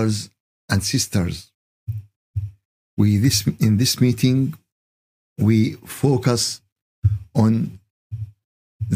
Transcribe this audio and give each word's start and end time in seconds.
brothers 0.00 0.30
and 0.70 0.82
sisters, 0.82 1.50
we 2.96 3.16
this 3.18 3.46
in 3.66 3.76
this 3.76 4.00
meeting 4.00 4.54
we 5.38 5.72
focus 5.86 6.60
on 7.34 7.78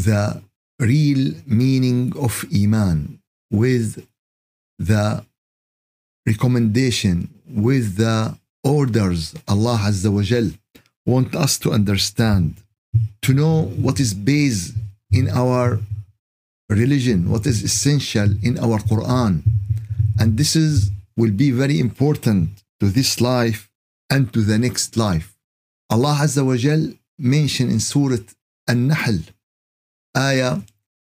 the 0.07 0.41
real 0.79 1.33
meaning 1.45 2.13
of 2.25 2.45
iman 2.63 3.19
with 3.51 4.05
the 4.77 5.25
recommendation 6.27 7.17
with 7.67 7.85
the 7.97 8.17
orders 8.63 9.33
Allah 9.47 9.77
Azza 9.89 10.09
wa 10.11 10.21
Jal 10.21 10.49
want 11.05 11.35
us 11.35 11.57
to 11.59 11.71
understand 11.71 12.55
to 13.21 13.33
know 13.33 13.55
what 13.85 13.99
is 13.99 14.13
based 14.13 14.73
in 15.11 15.29
our 15.29 15.79
religion 16.69 17.29
what 17.33 17.45
is 17.45 17.63
essential 17.63 18.29
in 18.47 18.57
our 18.65 18.79
Quran. 18.91 19.33
And 20.19 20.37
this 20.37 20.55
is 20.55 20.91
will 21.17 21.31
be 21.31 21.51
very 21.51 21.79
important 21.79 22.49
to 22.79 22.89
this 22.89 23.21
life 23.21 23.69
and 24.13 24.33
to 24.33 24.41
the 24.41 24.57
next 24.57 24.97
life 24.97 25.29
Allah 25.89 26.17
Azza 26.25 26.43
wa 26.45 26.55
Jal 26.55 26.83
mentioned 27.17 27.71
in 27.71 27.79
Surah 27.79 28.25
An-Nahl 28.67 29.19
ayah 30.17 30.61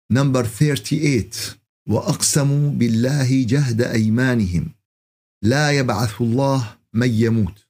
number 0.10 0.44
38 0.44 1.58
واقسموا 1.90 2.70
بالله 2.72 3.44
جهد 3.44 3.82
ايمانهم 3.82 4.72
لا 5.44 5.72
يبعث 5.72 6.22
الله 6.22 6.78
من 6.94 7.10
يموت 7.12 7.66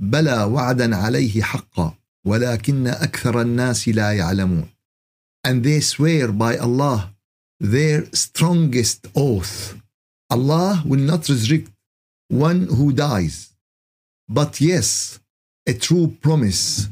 بلى 0.00 0.42
وعدا 0.42 0.96
عليه 0.96 1.42
حقا 1.42 1.94
ولكن 2.26 2.86
أكثر 2.86 3.40
الناس 3.40 3.88
لا 3.88 4.12
يعلمون 4.12 4.68
and 5.48 5.64
they 5.64 5.80
swear 5.80 6.28
by 6.32 6.56
Allah 6.58 7.10
their 7.60 8.04
strongest 8.14 9.06
oath 9.16 9.79
Allah 10.30 10.82
will 10.86 11.00
not 11.00 11.28
resurrect 11.28 11.70
one 12.28 12.66
who 12.66 12.92
dies 12.92 13.52
but 14.28 14.60
yes 14.60 15.18
a 15.66 15.74
true 15.74 16.06
promise 16.20 16.88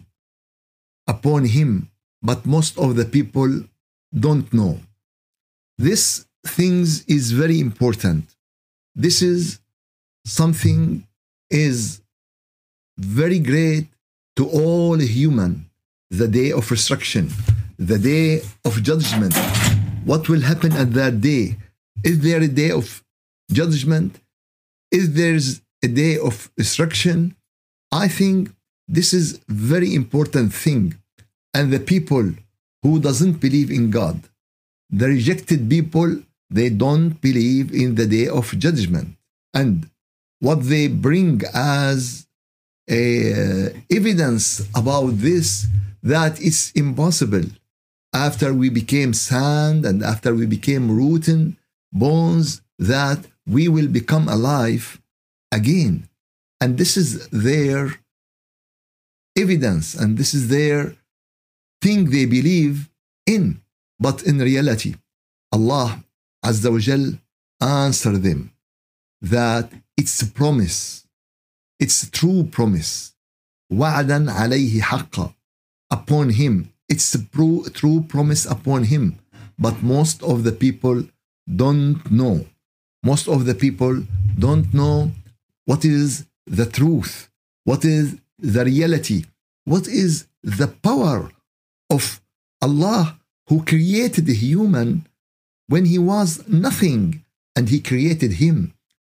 upon 1.07 1.45
him 1.45 1.91
but 2.23 2.45
most 2.47 2.77
of 2.79 2.97
the 2.97 3.05
people 3.05 3.51
don't 4.19 4.53
know. 4.53 4.81
This 5.77 6.27
things 6.47 7.05
is 7.05 7.31
very 7.31 7.61
important. 7.61 8.25
This 8.95 9.23
is 9.23 9.61
something 10.25 11.07
is 11.51 12.01
very 12.97 13.39
great 13.39 13.87
to 14.37 14.49
all 14.49 14.97
human 14.99 15.71
the 16.11 16.27
day 16.27 16.51
of 16.53 16.71
resurrection 16.71 17.31
the 17.79 17.99
day 17.99 18.43
of 18.65 18.83
judgment. 18.83 19.35
What 20.05 20.29
will 20.29 20.41
happen 20.41 20.73
at 20.73 20.93
that 20.95 21.21
day? 21.21 21.57
Is 22.03 22.21
there 22.21 22.43
a 22.43 22.49
day 22.49 22.71
of 22.73 23.05
judgment 23.51 24.21
is 24.91 25.15
there 25.15 25.39
a 25.83 25.89
day 25.89 26.19
of 26.19 26.51
destruction, 26.57 27.35
i 27.93 28.09
think 28.09 28.51
this 28.89 29.13
is 29.13 29.41
very 29.49 29.95
important 29.95 30.53
thing. 30.53 30.95
And 31.55 31.73
the 31.73 31.81
people 31.81 32.27
who 32.83 33.01
doesn't 33.01 33.35
believe 33.45 33.71
in 33.71 33.91
god 33.91 34.19
the 34.91 35.09
rejected 35.09 35.69
people 35.69 36.17
they 36.51 36.71
don't 36.71 37.21
believe 37.21 37.75
in 37.75 37.95
the 37.95 38.07
day 38.07 38.27
of 38.27 38.59
judgment. 38.59 39.17
And 39.53 39.91
what 40.41 40.63
they 40.63 40.89
bring 40.89 41.43
as 41.53 42.27
a 42.89 43.75
evidence 43.91 44.67
about 44.75 45.19
this 45.19 45.67
that 46.03 46.41
it's 46.41 46.71
impossible. 46.73 47.45
After 48.15 48.55
we 48.55 48.71
became 48.71 49.13
sand 49.13 49.85
and 49.85 50.03
after 50.03 50.35
we 50.35 50.47
became 50.47 50.97
rotten 50.97 51.59
bones 51.93 52.63
that 52.79 53.27
we 53.48 53.68
will 53.68 53.88
become 53.88 54.28
alive 54.28 55.02
again 55.52 56.08
and 56.62 56.78
this 56.78 56.96
is 56.98 57.28
their 57.30 57.82
evidence 59.38 59.96
and 59.96 60.18
this 60.18 60.34
is 60.34 60.48
their 60.50 60.96
thing 61.82 62.10
they 62.10 62.26
believe 62.26 62.90
in 63.26 63.62
but 64.00 64.24
in 64.24 64.38
reality 64.40 64.96
Allah 65.52 66.04
Azza 66.46 66.72
wa 66.72 66.80
Jal 66.80 67.06
answer 67.62 68.18
them 68.18 68.52
that 69.22 69.72
it's 69.98 70.22
a 70.22 70.28
promise 70.40 71.06
it's 71.80 72.04
a 72.04 72.12
true 72.12 72.44
promise 72.44 73.14
وعدا 73.72 74.32
عليه 74.32 74.82
حقا 74.82 75.34
upon 75.94 76.30
him 76.30 76.70
it's 76.90 77.16
a 77.16 77.20
true 77.80 78.02
promise 78.08 78.46
upon 78.46 78.84
him 78.84 79.20
but 79.58 79.82
most 79.84 80.22
of 80.24 80.44
the 80.44 80.52
people 80.52 81.04
don't 81.56 82.12
know 82.12 82.46
most 83.11 83.27
of 83.35 83.41
the 83.49 83.57
people 83.65 83.95
don't 84.45 84.69
know 84.81 84.97
what 85.71 85.83
is 85.97 86.09
the 86.59 86.69
truth 86.79 87.13
what 87.71 87.83
is 87.85 88.07
the 88.55 88.63
reality 88.73 89.21
what 89.73 89.87
is 90.03 90.13
the 90.61 90.69
power 90.89 91.21
of 91.97 92.21
Allah 92.67 93.19
who 93.49 93.65
created 93.65 94.27
the 94.27 94.35
human 94.35 95.07
when 95.73 95.85
he 95.85 95.99
was 95.99 96.47
nothing 96.49 97.25
and 97.55 97.69
he 97.69 97.81
created 97.81 98.33
him. 98.45 98.57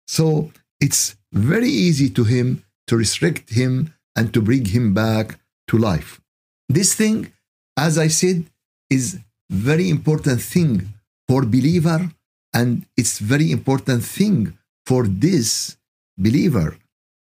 So 0.08 0.52
it's 0.80 1.16
very 1.32 1.70
easy 1.70 2.10
to 2.18 2.24
him 2.24 2.64
to 2.88 2.98
restrict 2.98 3.54
him 3.54 3.94
and 4.16 4.34
to 4.34 4.42
bring 4.42 4.66
him 4.66 4.94
back 4.94 5.40
to 5.70 5.78
life. 5.78 6.22
This 6.70 6.94
thing 6.94 7.32
as 7.78 7.98
i 7.98 8.08
said 8.08 8.46
is 8.90 9.20
very 9.50 9.90
important 9.90 10.42
thing 10.42 10.94
for 11.28 11.42
believer 11.44 12.10
and 12.56 12.86
it's 12.96 13.20
very 13.20 13.52
important 13.52 14.02
thing 14.04 14.58
for 14.86 15.04
this 15.26 15.78
believer. 16.18 16.78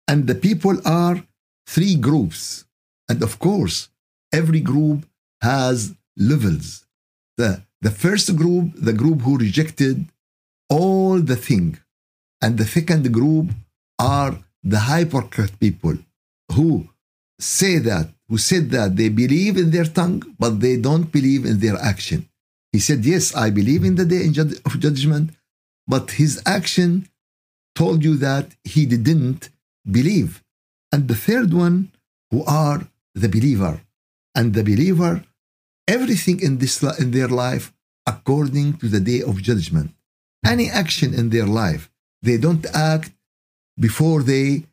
And 0.08 0.28
the 0.28 0.36
people 0.36 0.76
are 0.86 1.24
three 1.66 1.96
groups. 1.96 2.66
And 3.10 3.24
of 3.24 3.40
course 3.40 3.78
every 4.34 4.60
group 4.60 5.00
has 5.42 5.96
levels. 6.18 6.86
The 7.38 7.64
the 7.86 7.94
first 8.04 8.36
group 8.36 8.66
the 8.90 8.98
group 9.02 9.22
who 9.22 9.38
rejected 9.38 9.98
all 10.70 11.18
the 11.32 11.40
thing. 11.48 11.80
And 12.44 12.58
the 12.58 12.70
second 12.78 13.12
group 13.20 13.48
are 13.98 14.34
the 14.64 14.82
hypocrite 14.92 15.60
people 15.60 15.98
who 16.56 16.90
say 17.40 17.78
that 17.90 18.08
who 18.28 18.38
said 18.38 18.70
that 18.72 18.96
they 19.00 19.10
believe 19.10 19.56
in 19.58 19.72
their 19.72 19.90
tongue 20.00 20.22
but 20.38 20.60
they 20.60 20.76
don't 20.78 21.12
believe 21.12 21.44
in 21.46 21.60
their 21.60 21.78
action 21.92 22.22
he 22.74 22.80
said 22.80 23.06
yes 23.06 23.36
i 23.36 23.50
believe 23.50 23.84
in 23.84 23.96
the 23.96 24.06
day 24.06 24.24
of 24.68 24.80
judgment 24.80 25.32
but 25.88 26.12
his 26.12 26.42
action 26.46 27.08
told 27.76 28.04
you 28.04 28.16
that 28.18 28.48
he 28.64 28.86
didn't 28.86 29.50
believe. 29.90 30.44
And 30.92 31.08
the 31.08 31.16
third 31.28 31.54
one 31.54 31.92
who 32.30 32.44
are 32.46 32.88
the 33.16 33.30
believer. 33.30 33.82
And 34.36 34.54
the 34.54 34.64
believer 34.64 35.24
everything 35.88 36.40
in 36.48 36.54
this 36.60 36.76
in 37.04 37.12
their 37.12 37.28
life 37.46 37.74
according 38.14 38.78
to 38.82 38.88
the 38.88 39.02
day 39.12 39.22
of 39.22 39.42
judgment. 39.42 39.92
Any 40.46 40.68
action 40.70 41.14
in 41.14 41.30
their 41.30 41.50
life 41.64 41.90
they 42.22 42.38
don't 42.38 42.66
act 42.74 43.12
before 43.88 44.22
they 44.24 44.64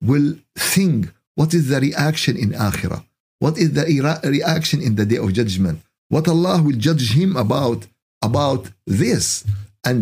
will 0.00 0.36
think 0.74 1.12
what 1.34 1.52
is 1.58 1.68
the 1.68 1.80
reaction 1.80 2.36
in 2.44 2.50
akhirah? 2.68 3.04
What 3.40 3.58
is 3.58 3.72
the 3.72 3.84
reaction 4.36 4.80
in 4.80 4.94
the 4.94 5.06
day 5.12 5.16
of 5.24 5.32
judgment 5.32 5.78
what 6.14 6.26
allah 6.34 6.56
will 6.64 6.78
judge 6.86 7.06
him 7.20 7.36
about 7.44 7.80
about 8.22 8.70
this. 8.86 9.44
And 9.84 10.00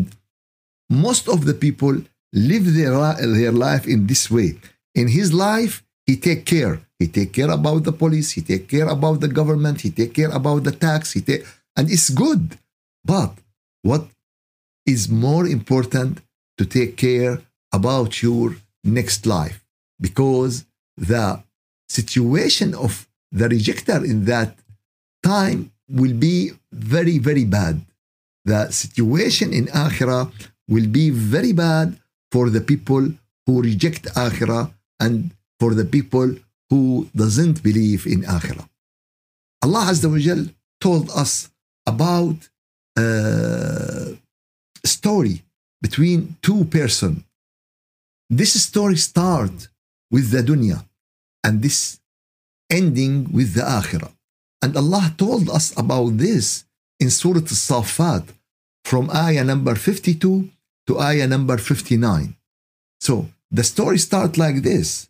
most 0.88 1.28
of 1.28 1.46
the 1.46 1.54
people 1.54 1.94
live 2.32 2.74
their, 2.74 2.92
their 3.38 3.52
life 3.52 3.88
in 3.88 4.06
this 4.06 4.30
way. 4.30 4.58
In 4.94 5.08
his 5.08 5.32
life 5.32 5.82
he 6.06 6.16
take 6.16 6.44
care. 6.44 6.80
He 6.98 7.06
take 7.08 7.32
care 7.32 7.50
about 7.50 7.84
the 7.84 7.92
police 7.92 8.32
he 8.32 8.42
take 8.42 8.68
care 8.68 8.88
about 8.88 9.20
the 9.20 9.28
government 9.28 9.80
he 9.80 9.90
take 9.90 10.12
care 10.12 10.30
about 10.30 10.64
the 10.64 10.72
tax 10.72 11.12
he 11.12 11.22
take 11.22 11.44
and 11.76 11.90
it's 11.90 12.10
good. 12.10 12.58
But 13.04 13.32
what 13.82 14.04
is 14.84 15.08
more 15.08 15.46
important 15.46 16.20
to 16.58 16.64
take 16.66 16.96
care 16.96 17.40
about 17.72 18.22
your 18.22 18.56
next 18.84 19.24
life? 19.24 19.64
Because 19.98 20.66
the 20.96 21.42
situation 21.88 22.74
of 22.74 23.08
the 23.32 23.48
rejecter 23.48 24.04
in 24.04 24.26
that 24.26 24.58
time 25.22 25.72
will 25.90 26.14
be 26.14 26.52
very 26.72 27.18
very 27.18 27.44
bad. 27.44 27.80
The 28.44 28.70
situation 28.70 29.52
in 29.52 29.66
akhirah 29.86 30.30
will 30.68 30.88
be 31.00 31.10
very 31.10 31.52
bad 31.52 31.98
for 32.32 32.48
the 32.50 32.60
people 32.60 33.04
who 33.46 33.62
reject 33.62 34.04
akhirah 34.26 34.72
and 34.98 35.30
for 35.58 35.74
the 35.74 35.84
people 35.84 36.28
who 36.70 37.08
doesn't 37.14 37.62
believe 37.62 38.06
in 38.06 38.22
akhirah 38.22 38.66
allah 39.62 39.84
azza 39.92 40.08
wa 40.10 40.18
jal 40.18 40.42
told 40.80 41.10
us 41.22 41.50
about 41.86 42.48
a 42.96 44.16
story 44.84 45.42
between 45.82 46.36
two 46.42 46.64
person. 46.64 47.24
This 48.28 48.52
story 48.62 48.96
start 48.96 49.68
with 50.10 50.30
the 50.30 50.42
dunya 50.42 50.84
and 51.44 51.62
this 51.62 52.00
ending 52.70 53.14
with 53.32 53.54
the 53.54 53.62
akhirah 53.62 54.12
and 54.61 54.75
allah 54.75 55.13
told 55.17 55.49
us 55.49 55.73
about 55.77 56.17
this 56.17 56.65
in 56.99 57.09
surah 57.09 57.39
al-safat 57.39 58.25
from 58.83 59.09
ayah 59.11 59.43
number 59.43 59.75
52 59.75 60.19
to 60.19 60.49
to 60.87 60.99
ayah 60.99 61.27
number 61.27 61.57
59. 61.57 62.35
So 62.99 63.27
the 63.51 63.63
story 63.63 63.97
starts 63.97 64.37
like 64.37 64.61
this. 64.61 65.09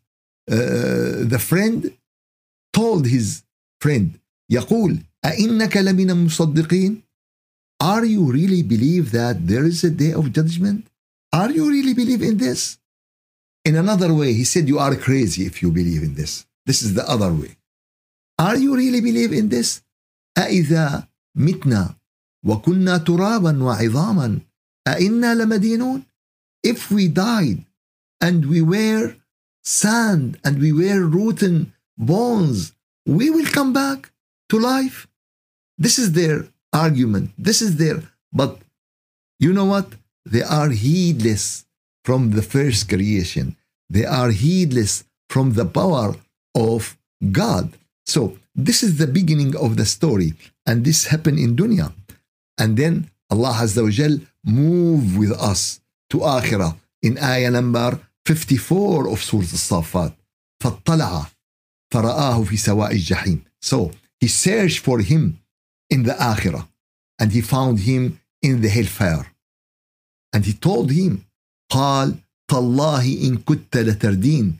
Uh, 0.49 1.25
the 1.33 1.39
friend 1.39 1.91
told 2.73 3.07
his 3.07 3.43
friend 3.81 4.19
يقول 4.51 4.99
أئنك 5.25 5.77
لمن 5.77 6.09
المصدقين 6.09 7.01
Are 7.83 8.05
you 8.05 8.31
really 8.31 8.63
believe 8.63 9.11
that 9.11 9.47
there 9.47 9.65
is 9.65 9.83
a 9.83 9.89
day 9.89 10.13
of 10.13 10.31
judgment? 10.31 10.87
Are 11.33 11.51
you 11.51 11.69
really 11.69 11.93
believe 11.93 12.21
in 12.21 12.37
this? 12.37 12.77
In 13.65 13.75
another 13.75 14.13
way, 14.13 14.31
he 14.33 14.45
said, 14.45 14.69
You 14.69 14.79
are 14.79 14.95
crazy 14.95 15.45
if 15.45 15.61
you 15.61 15.71
believe 15.71 16.03
in 16.03 16.15
this. 16.15 16.45
This 16.65 16.81
is 16.81 16.93
the 16.93 17.07
other 17.09 17.33
way. 17.33 17.57
Are 18.39 18.57
you 18.57 18.75
really 18.75 19.01
believe 19.01 19.33
in 19.33 19.49
this? 19.49 19.81
أإذا 20.37 21.07
متنا 21.35 21.95
وكنا 22.45 22.97
ترابا 22.97 23.63
وعظاما 23.63 24.39
أئنا 24.87 25.35
لمدينون 25.35 26.03
If 26.63 26.91
we 26.91 27.07
died 27.07 27.65
and 28.19 28.45
we 28.45 28.61
were 28.61 29.15
sand 29.63 30.39
and 30.43 30.59
we 30.59 30.71
were 30.71 31.05
rotten 31.05 31.73
bones, 31.97 32.73
we 33.05 33.29
will 33.29 33.45
come 33.45 33.71
back 33.71 34.11
to 34.49 34.59
life. 34.59 35.07
This 35.77 35.99
is 35.99 36.13
their 36.13 36.47
argument. 36.73 37.31
This 37.37 37.61
is 37.61 37.77
their, 37.77 38.01
but 38.33 38.59
you 39.39 39.53
know 39.53 39.65
what? 39.65 39.87
They 40.25 40.41
are 40.41 40.69
heedless 40.69 41.65
from 42.03 42.31
the 42.31 42.41
first 42.41 42.89
creation. 42.89 43.55
They 43.89 44.05
are 44.05 44.31
heedless 44.31 45.03
from 45.29 45.53
the 45.53 45.65
power 45.65 46.15
of 46.55 46.97
God. 47.31 47.73
So 48.09 48.37
this 48.53 48.83
is 48.83 48.97
the 48.97 49.07
beginning 49.07 49.55
of 49.55 49.77
the 49.77 49.85
story, 49.85 50.33
and 50.65 50.85
this 50.85 51.07
happened 51.07 51.39
in 51.39 51.55
dunya. 51.55 51.93
And 52.57 52.77
then 52.77 53.09
Allah 53.29 53.53
Azza 53.63 53.83
wa 53.83 53.89
Jal 53.89 54.19
move 54.43 55.17
with 55.17 55.31
us 55.31 55.81
to 56.11 56.17
Akhirah 56.19 56.77
in 57.01 57.17
ayah 57.17 57.51
number 57.51 57.99
54 58.25 59.09
of 59.09 59.23
Surah 59.23 59.41
Al-Safat. 59.41 60.13
فاطلع 60.63 61.27
فرآه 61.93 62.43
في 62.43 62.57
سواء 62.57 62.91
الجحيم. 62.91 63.41
So 63.61 63.91
he 64.19 64.27
searched 64.27 64.79
for 64.79 64.99
him 64.99 65.39
in 65.89 66.03
the 66.03 66.13
Akhirah 66.13 66.67
and 67.19 67.31
he 67.31 67.41
found 67.41 67.79
him 67.79 68.19
in 68.41 68.61
the 68.61 68.69
hellfire. 68.69 69.27
And 70.33 70.45
he 70.45 70.53
told 70.53 70.91
him, 70.91 71.25
قال 71.71 72.15
تالله 72.47 73.27
إن 73.27 73.37
كنت 73.37 73.77
لتردين. 73.77 74.53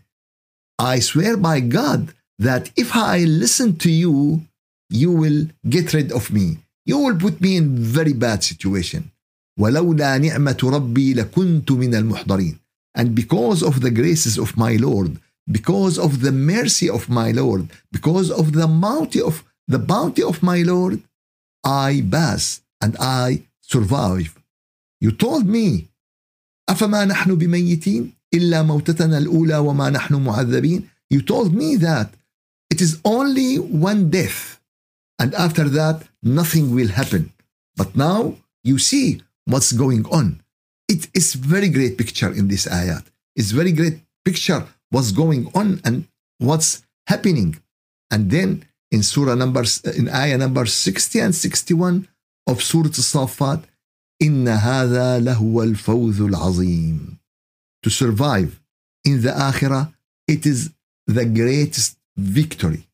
I 0.80 1.00
swear 1.00 1.38
by 1.38 1.60
God 1.60 2.14
that 2.40 2.72
if 2.76 2.96
I 2.96 3.20
listen 3.26 3.78
to 3.78 3.90
you, 3.90 4.42
you 4.90 5.12
will 5.12 5.48
get 5.70 5.94
rid 5.94 6.12
of 6.12 6.32
me. 6.32 6.58
You 6.86 7.00
will 7.00 7.18
put 7.18 7.42
me 7.42 7.58
in 7.58 7.78
very 7.78 8.14
bad 8.14 8.44
situation. 8.44 9.12
ولولا 9.60 10.18
نعمة 10.18 10.58
ربي 10.64 11.14
لكنت 11.14 11.72
من 11.72 11.96
المحضرين. 11.96 12.60
And 12.98 13.16
because 13.16 13.64
of 13.64 13.82
the 13.82 13.92
graces 13.92 14.38
of 14.38 14.58
my 14.58 14.76
Lord, 14.76 15.20
because 15.52 15.98
of 15.98 16.22
the 16.22 16.32
mercy 16.32 16.90
of 16.90 17.10
my 17.10 17.32
Lord, 17.32 17.70
because 17.92 18.32
of 18.32 18.54
the 18.54 18.68
bounty 18.68 19.22
of 19.22 19.44
the 19.68 19.80
bounty 19.80 20.24
of 20.24 20.44
my 20.44 20.62
Lord, 20.62 21.02
I 21.64 22.04
pass 22.12 22.62
and 22.82 22.96
I 23.00 23.44
survive. 23.62 24.36
You 25.02 25.12
told 25.12 25.46
me, 25.48 25.88
أفما 26.70 27.06
نحن 27.06 27.36
بميتين 27.36 28.12
إلا 28.34 28.64
موتتنا 28.64 29.18
الأولى 29.18 29.58
وما 29.58 29.90
نحن 29.90 30.16
معذبين. 30.16 30.84
You 31.10 31.22
told 31.22 31.54
me 31.54 31.76
that 31.76 32.10
it 32.80 32.82
is 32.82 33.00
only 33.06 33.58
one 33.58 34.10
death, 34.10 34.60
and 35.20 35.34
after 35.36 35.70
that 35.70 36.08
nothing 36.22 36.74
will 36.74 36.90
happen. 36.90 37.32
But 37.76 37.96
now 37.96 38.36
you 38.64 38.78
see 38.80 39.22
what's 39.46 39.72
going 39.72 40.06
on. 40.08 40.42
It 40.88 41.08
is 41.14 41.34
very 41.34 41.70
great 41.70 41.98
picture 41.98 42.32
in 42.32 42.48
this 42.48 42.66
ayat. 42.68 43.06
It's 43.36 43.52
very 43.52 43.72
great 43.72 44.00
picture 44.24 44.66
what's 44.90 45.12
going 45.12 45.52
on 45.54 45.82
and 45.84 46.08
what's 46.38 46.84
happening. 47.08 47.60
And 48.12 48.32
then 48.32 48.66
in 48.92 49.04
surah 49.04 49.36
number 49.36 49.64
in 49.96 50.10
ayah 50.10 50.38
number 50.38 50.66
60 50.66 51.20
and 51.20 51.36
61 51.36 52.08
of 52.48 52.64
Surah 52.64 52.88
Al-Safat, 52.88 53.64
إن 54.22 54.48
هذا 54.48 55.20
لهو 55.20 55.64
الفوز 55.64 56.22
العظيم. 56.22 57.18
To 57.84 57.90
survive 57.90 58.62
in 59.04 59.22
the 59.22 59.32
akhirah, 59.32 59.94
it 60.28 60.46
is 60.46 60.72
the 61.06 61.26
greatest 61.26 61.98
victory. 62.21 62.87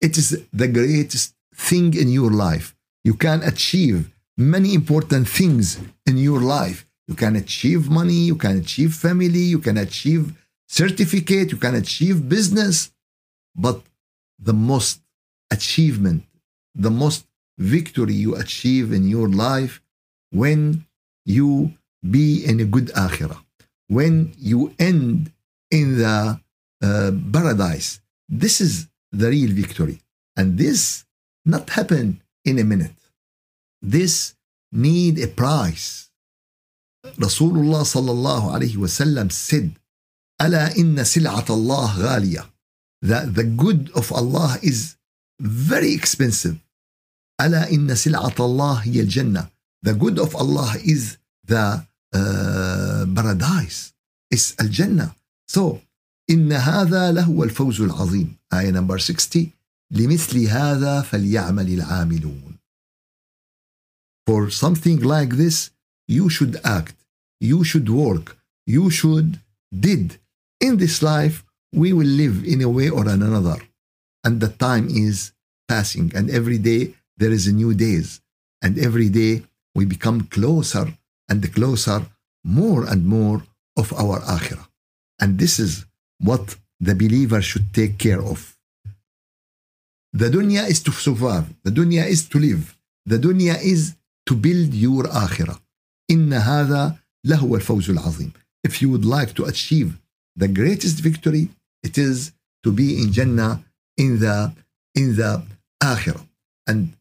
It 0.00 0.16
is 0.16 0.42
the 0.52 0.68
greatest 0.68 1.34
thing 1.54 1.94
in 1.94 2.08
your 2.08 2.30
life. 2.30 2.74
You 3.04 3.14
can 3.14 3.42
achieve 3.42 4.10
many 4.36 4.74
important 4.74 5.28
things 5.28 5.78
in 6.06 6.16
your 6.18 6.40
life. 6.40 6.86
You 7.08 7.14
can 7.14 7.36
achieve 7.36 7.88
money, 7.88 8.20
you 8.30 8.36
can 8.36 8.58
achieve 8.58 8.94
family, 8.94 9.40
you 9.54 9.58
can 9.58 9.78
achieve 9.78 10.34
certificate, 10.68 11.50
you 11.50 11.56
can 11.56 11.74
achieve 11.74 12.28
business. 12.28 12.92
But 13.56 13.82
the 14.38 14.52
most 14.52 15.00
achievement, 15.50 16.24
the 16.74 16.90
most 16.90 17.26
victory 17.56 18.14
you 18.14 18.36
achieve 18.36 18.92
in 18.92 19.08
your 19.08 19.28
life 19.28 19.80
when 20.30 20.84
you 21.24 21.72
be 22.08 22.44
in 22.44 22.60
a 22.60 22.64
good 22.64 22.88
akhirah, 22.88 23.42
when 23.88 24.32
you 24.38 24.74
end 24.78 25.32
in 25.70 25.98
the 25.98 26.40
uh, 26.82 27.10
paradise. 27.32 28.00
This 28.29 28.61
is 28.61 28.87
the 29.11 29.29
real 29.29 29.51
victory. 29.51 30.01
And 30.35 30.57
this 30.57 31.05
not 31.45 31.69
happen 31.69 32.21
in 32.45 32.59
a 32.59 32.63
minute. 32.63 32.95
This 33.81 34.35
need 34.71 35.19
a 35.19 35.27
price. 35.27 36.09
Rasulullah 37.17 37.83
sallallahu 37.83 38.53
alayhi 38.55 38.77
wasallam 38.77 39.31
said, 39.31 39.77
ألا 40.41 40.77
إن 40.77 41.03
سلعة 41.03 41.45
الله 41.49 41.97
غالية. 41.99 42.49
That 43.01 43.35
the 43.35 43.43
good 43.43 43.91
of 43.91 44.11
Allah 44.11 44.57
is 44.63 44.95
very 45.39 45.93
expensive. 45.93 46.57
ألا 47.41 47.71
إن 47.71 47.95
سلعة 47.95 48.35
الله 48.39 48.73
هي 48.83 49.01
الجنة. 49.01 49.49
The 49.83 49.93
good 49.93 50.17
of 50.19 50.35
Allah 50.35 50.73
is 50.83 51.17
the 51.45 51.85
uh, 52.13 53.05
paradise. 53.13 53.93
It's 54.31 54.55
الجنة. 54.55 55.13
So, 55.47 55.81
إن 56.29 56.51
هذا 56.51 57.11
لهو 57.11 57.43
الفوز 57.43 57.81
العظيم. 57.81 58.35
آية 58.53 58.71
number 58.71 58.97
60. 58.97 59.51
لمثل 59.91 60.47
هذا 60.47 61.01
فليعمل 61.01 61.67
العاملون. 61.73 62.57
For 64.25 64.49
something 64.49 64.99
like 65.01 65.35
this, 65.35 65.71
you 66.07 66.29
should 66.29 66.55
act, 66.63 66.95
you 67.41 67.63
should 67.63 67.89
work, 67.89 68.37
you 68.65 68.89
should 68.89 69.39
did. 69.87 70.17
In 70.61 70.77
this 70.77 71.01
life, 71.01 71.43
we 71.81 71.91
will 71.91 72.07
live 72.23 72.37
in 72.45 72.61
a 72.61 72.69
way 72.69 72.89
or 72.89 73.07
another. 73.07 73.59
And 74.23 74.39
the 74.39 74.53
time 74.67 74.87
is 74.89 75.33
passing, 75.67 76.11
and 76.15 76.29
every 76.29 76.57
day 76.57 76.81
there 77.17 77.33
is 77.37 77.47
a 77.47 77.57
new 77.61 77.73
days. 77.73 78.21
And 78.61 78.79
every 78.87 79.09
day 79.09 79.33
we 79.75 79.83
become 79.85 80.21
closer 80.37 80.85
and 81.29 81.53
closer, 81.53 81.99
more 82.59 82.81
and 82.91 83.05
more 83.05 83.39
of 83.75 83.87
our 84.01 84.19
akhirah. 84.21 84.67
And 85.21 85.37
this 85.37 85.59
is 85.59 85.85
what 86.19 86.55
the 86.79 86.95
believer 86.95 87.41
should 87.41 87.73
take 87.73 87.97
care 87.97 88.21
of. 88.21 88.55
The 90.13 90.29
dunya 90.29 90.69
is 90.69 90.81
to 90.83 90.91
survive. 90.91 91.45
The 91.63 91.71
dunya 91.71 92.07
is 92.07 92.27
to 92.29 92.37
live. 92.39 92.77
The 93.05 93.17
dunya 93.17 93.55
is 93.61 93.95
to 94.27 94.35
build 94.35 94.73
your 94.73 95.03
akhirah. 95.03 95.59
إن 96.11 96.33
هذا 96.33 96.97
لهو 97.25 97.55
الفوز 97.55 97.89
العظيم. 97.89 98.31
If 98.63 98.81
you 98.81 98.89
would 98.89 99.05
like 99.05 99.33
to 99.35 99.45
achieve 99.45 99.99
the 100.35 100.47
greatest 100.47 100.99
victory, 100.99 101.49
it 101.83 101.97
is 101.97 102.31
to 102.63 102.71
be 102.71 103.01
in 103.01 103.11
Jannah 103.11 103.63
in 103.97 104.19
the 104.19 104.53
in 104.95 105.15
the 105.15 105.43
akhirah. 105.81 106.25
And 106.67 106.93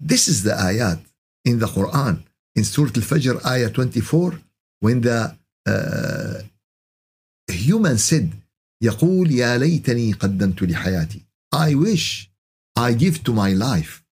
this 0.00 0.28
is 0.28 0.44
the 0.44 0.52
ayat 0.52 1.00
in 1.44 1.58
the 1.58 1.66
Quran 1.66 2.22
in 2.58 2.64
Surah 2.64 2.92
Al-Fajr, 3.00 3.44
ayah 3.46 3.70
24, 3.70 4.40
when 4.80 5.00
the 5.00 5.36
uh, 5.66 6.42
human 7.53 7.97
said, 7.97 8.29
يقول 8.83 9.31
يا 9.31 9.57
ليتني 9.57 10.13
قدمت 10.13 10.63
لحياتي. 10.63 11.21
I 11.55 11.75
wish 11.75 12.29
I 12.75 12.93
give 12.93 13.23
to 13.23 13.33
my 13.33 13.53
life. 13.53 14.03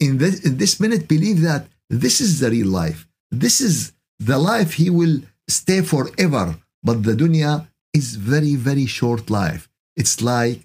In 0.00 0.18
this, 0.18 0.40
in 0.44 0.56
this 0.58 0.80
minute, 0.80 1.08
believe 1.08 1.40
that 1.40 1.66
this 1.88 2.20
is 2.20 2.40
the 2.40 2.50
real 2.50 2.68
life. 2.68 3.06
This 3.30 3.60
is 3.60 3.92
the 4.18 4.38
life 4.38 4.74
he 4.74 4.90
will 4.90 5.22
stay 5.48 5.80
forever. 5.82 6.58
But 6.82 7.02
the 7.02 7.14
dunya 7.14 7.66
is 7.92 8.16
very, 8.16 8.54
very 8.54 8.86
short 8.86 9.30
life. 9.30 9.68
It's 9.96 10.20
like 10.20 10.60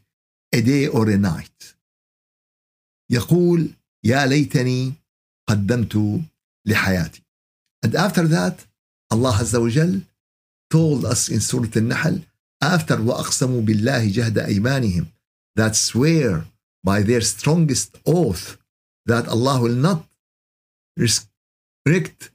a 0.54 0.62
day 0.62 0.88
or 0.88 1.10
a 1.10 1.18
night. 1.18 1.76
يقول 3.12 3.70
يا 4.04 4.26
ليتني 4.26 4.94
قدمت 5.50 6.22
لحياتي. 6.66 7.22
And 7.86 7.96
after 7.96 8.28
that, 8.28 8.66
Allah 9.12 9.34
Azza 9.34 9.62
wa 9.62 9.70
Jal 9.70 10.02
told 10.71 11.05
us 11.05 11.29
in 11.29 11.41
Surah 11.41 11.71
Al-Nahl, 11.77 12.21
after 12.61 12.97
وَأَقْسَمُوا 12.97 13.65
بِاللَّهِ 13.65 14.13
جَهْدَ 14.13 14.47
أَيْمَانِهِمْ 14.47 15.07
that 15.57 15.77
swear 15.77 16.45
by 16.83 17.03
their 17.03 17.21
strongest 17.21 17.97
oath 18.07 18.59
that 19.07 19.29
Allah 19.29 19.61
will 19.61 19.75
not 19.75 20.05
restrict 20.97 22.31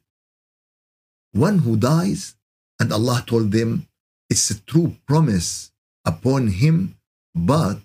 one 1.32 1.60
who 1.60 1.78
dies, 1.78 2.36
and 2.80 2.92
Allah 2.92 3.24
told 3.28 3.52
them 3.52 3.88
it's 4.30 4.50
a 4.50 4.60
true 4.62 4.96
promise 5.06 5.72
upon 6.06 6.48
him, 6.48 6.96
but 7.36 7.80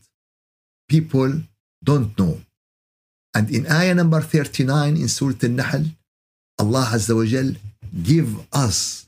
people 0.88 1.42
don't 1.82 2.16
know. 2.18 2.40
And 3.34 3.50
in 3.50 3.66
ayah 3.66 3.94
number 3.94 4.20
39 4.20 4.96
in 4.96 5.08
Surah 5.08 5.34
Al-Nahl, 5.42 5.84
Allah 6.58 6.86
Azza 6.94 7.16
wa 7.16 7.24
Jal 7.24 7.56
give 8.02 8.46
us 8.52 9.07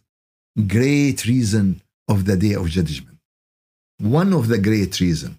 great 0.67 1.25
reason 1.27 1.81
of 2.09 2.25
the 2.25 2.37
day 2.37 2.55
of 2.55 2.69
judgment. 2.69 3.19
One 3.99 4.33
of 4.33 4.49
the 4.49 4.59
great 4.59 5.01
reason 5.01 5.39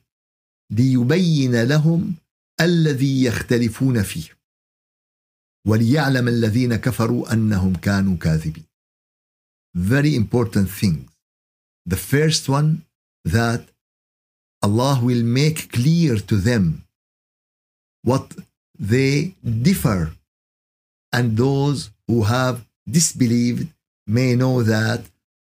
ليبين 0.71 1.63
لهم 1.63 2.15
الذي 2.61 3.23
يختلفون 3.23 4.03
فيه 4.03 4.37
وليعلم 5.67 6.27
الذين 6.27 6.75
كفروا 6.75 7.33
أنهم 7.33 7.75
كانوا 7.75 8.17
كاذبين. 8.17 8.65
Very 9.75 10.15
important 10.15 10.69
things. 10.69 11.09
The 11.85 11.97
first 11.97 12.49
one 12.49 12.83
that 13.25 13.61
Allah 14.61 14.99
will 15.03 15.23
make 15.23 15.71
clear 15.71 16.17
to 16.17 16.35
them 16.37 16.83
what 18.03 18.35
they 18.79 19.35
differ 19.43 20.13
and 21.13 21.37
those 21.37 21.91
who 22.07 22.23
have 22.23 22.65
disbelieved 22.89 23.67
may 24.06 24.34
know 24.34 24.62
that 24.62 25.02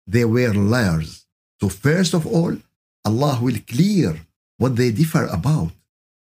they 0.08 0.26
were 0.26 0.54
liars. 0.54 1.26
So 1.62 1.70
first 1.70 2.14
of 2.14 2.26
all, 2.28 2.56
Allah 3.06 3.40
will 3.42 3.60
clear 3.68 4.20
what 4.58 4.76
they 4.76 4.92
differ 4.92 5.26
about. 5.26 5.72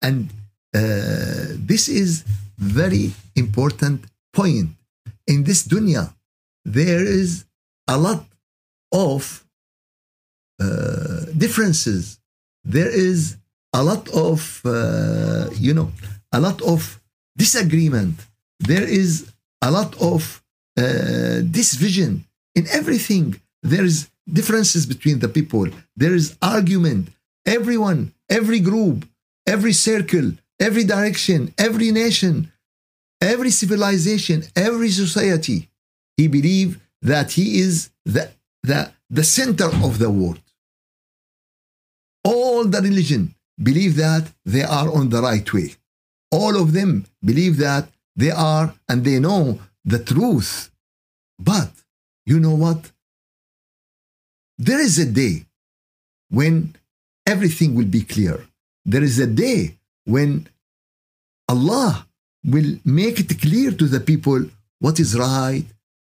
And 0.03 0.31
uh, 0.75 1.55
this 1.57 1.89
is 1.89 2.25
very 2.59 3.13
important 3.37 4.05
point. 4.33 4.71
In 5.27 5.45
this 5.45 5.67
dunya, 5.67 6.13
there 6.65 7.05
is 7.05 7.45
a 7.89 7.97
lot 7.97 8.25
of 8.93 9.45
uh, 10.61 11.27
differences. 11.37 12.19
There 12.65 12.89
is 12.89 13.37
a 13.73 13.83
lot 13.83 14.09
of, 14.11 14.61
uh, 14.65 15.51
you 15.55 15.75
know, 15.75 15.91
a 16.33 16.41
lot 16.41 16.63
of 16.63 17.01
disagreement. 17.37 18.17
There 18.61 18.85
is 18.85 19.33
a 19.63 19.71
lot 19.71 20.01
of 20.01 20.44
uh, 20.77 21.41
vision 21.43 22.25
in 22.55 22.67
everything. 22.69 23.41
There 23.63 23.85
is 23.85 24.11
differences 24.31 24.87
between 24.87 25.19
the 25.21 25.29
people. 25.29 25.69
There 25.97 26.15
is 26.15 26.37
argument. 26.43 27.09
Everyone, 27.47 28.13
every 28.29 28.61
group, 28.61 29.07
every 29.47 29.73
circle, 29.73 30.33
every 30.59 30.85
direction, 30.85 31.53
every 31.59 31.91
nation, 31.91 32.53
every 33.21 33.51
civilization, 33.51 34.45
every 34.57 34.91
society, 34.91 35.69
he 36.17 36.29
believed 36.29 36.81
that 37.03 37.33
he 37.33 37.61
is 37.61 37.91
the, 38.05 38.31
the, 38.63 38.91
the 39.11 39.25
center 39.25 39.67
of 39.67 39.99
the 39.99 40.11
world. 40.11 40.41
All 42.25 42.65
the 42.65 42.81
religion 42.81 43.35
believe 43.63 43.97
that 43.97 44.25
they 44.45 44.63
are 44.63 44.89
on 44.93 45.11
the 45.11 45.21
right 45.21 45.53
way. 45.53 45.75
All 46.31 46.57
of 46.57 46.73
them 46.73 47.05
believe 47.23 47.59
that 47.59 47.89
they 48.17 48.31
are 48.31 48.75
and 48.89 49.05
they 49.05 49.19
know 49.21 49.61
the 49.85 49.99
truth. 49.99 50.71
But 51.39 51.71
you 52.27 52.41
know 52.41 52.55
what? 52.55 52.91
There 54.59 54.81
is 54.81 54.99
a 54.99 55.07
day 55.07 55.47
when 56.31 56.77
everything 57.27 57.75
will 57.75 57.87
be 57.87 58.03
clear. 58.03 58.47
There 58.85 59.03
is 59.03 59.19
a 59.19 59.27
day 59.27 59.77
when 60.05 60.49
Allah 61.49 62.07
will 62.45 62.79
make 62.85 63.21
it 63.21 63.41
clear 63.41 63.71
to 63.73 63.87
the 63.87 64.01
people 64.01 64.41
what 64.79 65.01
is 65.01 65.19
right 65.19 65.65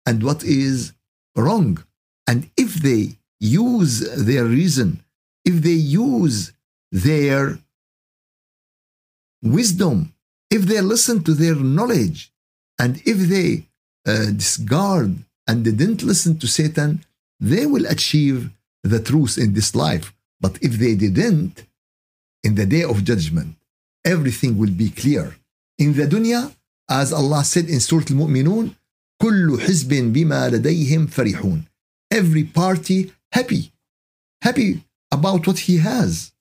and 0.06 0.22
what 0.22 0.44
is 0.44 0.92
wrong. 1.36 1.82
And 2.26 2.50
if 2.56 2.74
they 2.74 3.16
use 3.40 4.00
their 4.24 4.44
reason, 4.44 5.00
if 5.44 5.62
they 5.62 5.70
use 5.70 6.52
their 6.90 7.58
wisdom, 9.42 10.12
if 10.50 10.62
they 10.62 10.80
listen 10.80 11.22
to 11.24 11.34
their 11.34 11.54
knowledge, 11.54 12.32
and 12.77 13.01
if 13.05 13.17
they 13.33 13.65
uh, 14.07 14.31
discard 14.31 15.17
and 15.47 15.65
they 15.65 15.71
didn't 15.71 16.03
listen 16.03 16.39
to 16.39 16.47
Satan, 16.47 17.03
they 17.39 17.65
will 17.65 17.85
achieve 17.85 18.49
the 18.83 19.01
truth 19.01 19.37
in 19.37 19.53
this 19.53 19.75
life. 19.75 20.13
But 20.39 20.57
if 20.61 20.73
they 20.73 20.95
didn't, 20.95 21.65
in 22.43 22.55
the 22.55 22.65
day 22.65 22.83
of 22.83 23.03
judgment, 23.03 23.55
everything 24.05 24.57
will 24.57 24.71
be 24.71 24.89
clear. 24.89 25.35
In 25.77 25.93
the 25.93 26.07
dunya, 26.07 26.53
as 26.89 27.11
Allah 27.11 27.43
said 27.43 27.67
in 27.69 27.79
Surah 27.79 28.05
Al-Mu'minun, 28.09 28.75
كل 29.21 29.59
حزب 29.59 30.13
بما 30.13 30.49
لديهم 30.49 31.07
فرحون. 31.07 31.65
Every 32.11 32.43
party 32.45 33.11
happy, 33.33 33.71
happy 34.41 34.83
about 35.11 35.45
what 35.45 35.59
he 35.59 35.77
has, 35.77 36.31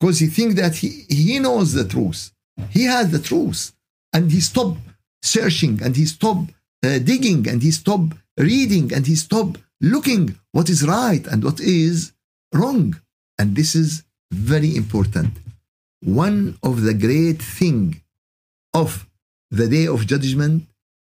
because 0.00 0.18
he 0.20 0.26
thinks 0.26 0.54
that 0.54 0.76
he, 0.76 1.04
he 1.08 1.38
knows 1.38 1.74
the 1.74 1.86
truth. 1.86 2.32
He 2.70 2.84
has 2.84 3.10
the 3.10 3.18
truth, 3.18 3.72
and 4.12 4.32
he 4.32 4.40
stopped 4.40 4.78
searching, 5.22 5.82
and 5.82 5.96
he 5.96 6.06
stopped 6.06 6.50
uh, 6.84 6.98
digging, 6.98 7.48
and 7.48 7.62
he 7.62 7.70
stopped 7.70 8.16
reading, 8.38 8.92
and 8.94 9.06
he 9.06 9.16
stopped 9.16 9.56
looking 9.80 10.38
what 10.52 10.68
is 10.68 10.86
right 10.86 11.26
and 11.26 11.42
what 11.44 11.60
is 11.60 12.12
wrong. 12.52 12.94
And 13.38 13.56
this 13.56 13.74
is 13.74 14.04
very 14.30 14.76
important. 14.76 15.32
One 16.00 16.58
of 16.62 16.82
the 16.82 16.94
great 16.94 17.40
thing 17.42 18.00
of 18.72 19.06
the 19.50 19.68
day 19.68 19.86
of 19.86 20.06
judgment 20.06 20.66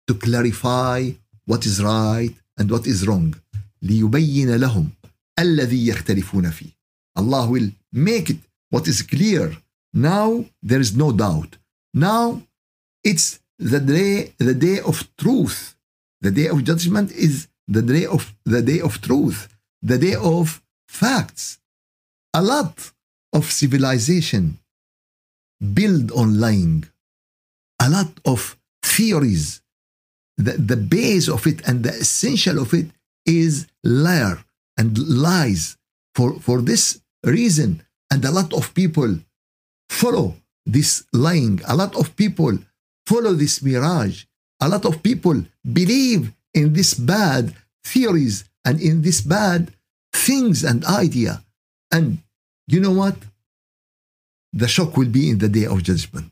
to 0.06 0.14
clarify 0.14 1.10
what 1.44 1.66
is 1.66 1.82
right 1.82 2.34
and 2.58 2.70
what 2.70 2.86
is 2.86 3.06
wrong. 3.06 3.34
ليبين 3.82 4.56
لهم 4.56 4.90
الذي 5.38 5.86
يختلفون 5.86 6.50
فيه. 6.50 6.72
Allah 7.16 7.46
will 7.48 7.70
make 7.92 8.30
it 8.30 8.38
what 8.70 8.88
is 8.88 9.02
clear. 9.02 9.56
Now 9.92 10.44
there 10.62 10.80
is 10.80 10.96
no 10.96 11.12
doubt. 11.12 11.56
Now 11.94 12.42
it's 13.04 13.40
the 13.59 13.79
day, 13.79 14.33
the 14.37 14.53
day 14.53 14.79
of 14.79 15.07
truth. 15.17 15.75
The 16.21 16.31
day 16.31 16.47
of 16.47 16.63
judgment 16.63 17.11
is 17.11 17.47
the 17.67 17.81
day 17.81 18.05
of 18.05 18.33
the 18.45 18.61
day 18.61 18.79
of 18.79 19.01
truth, 19.01 19.53
the 19.81 19.97
day 19.97 20.15
of 20.15 20.61
facts. 20.87 21.59
A 22.33 22.41
lot 22.41 22.91
of 23.33 23.51
civilization 23.51 24.59
build 25.73 26.11
on 26.11 26.39
lying. 26.39 26.85
A 27.81 27.89
lot 27.89 28.11
of 28.25 28.57
theories. 28.81 29.61
The, 30.37 30.53
the 30.53 30.77
base 30.77 31.27
of 31.27 31.45
it 31.45 31.67
and 31.67 31.83
the 31.83 31.89
essential 31.89 32.59
of 32.59 32.73
it 32.73 32.87
is 33.25 33.67
liar 33.83 34.43
and 34.77 34.97
lies. 34.97 35.77
For, 36.15 36.39
for 36.39 36.61
this 36.61 37.01
reason, 37.23 37.83
and 38.11 38.23
a 38.23 38.31
lot 38.31 38.53
of 38.53 38.73
people 38.73 39.19
follow 39.89 40.35
this 40.65 41.03
lying. 41.11 41.61
A 41.67 41.75
lot 41.75 41.95
of 41.95 42.15
people 42.15 42.57
follow 43.05 43.33
this 43.33 43.61
mirage. 43.61 44.25
A 44.59 44.69
lot 44.69 44.85
of 44.85 45.03
people 45.03 45.43
believe 45.61 46.31
in 46.53 46.73
this 46.73 46.93
bad 46.93 47.53
theories 47.83 48.45
and 48.65 48.79
in 48.81 49.01
this 49.01 49.21
bad 49.21 49.71
things 50.13 50.63
and 50.63 50.85
idea. 50.85 51.43
And 51.91 52.19
you 52.67 52.79
know 52.79 52.91
what? 52.91 53.17
The 54.53 54.67
shock 54.67 54.95
will 54.95 55.09
be 55.09 55.29
in 55.29 55.39
the 55.39 55.49
day 55.49 55.65
of 55.65 55.83
judgment. 55.83 56.31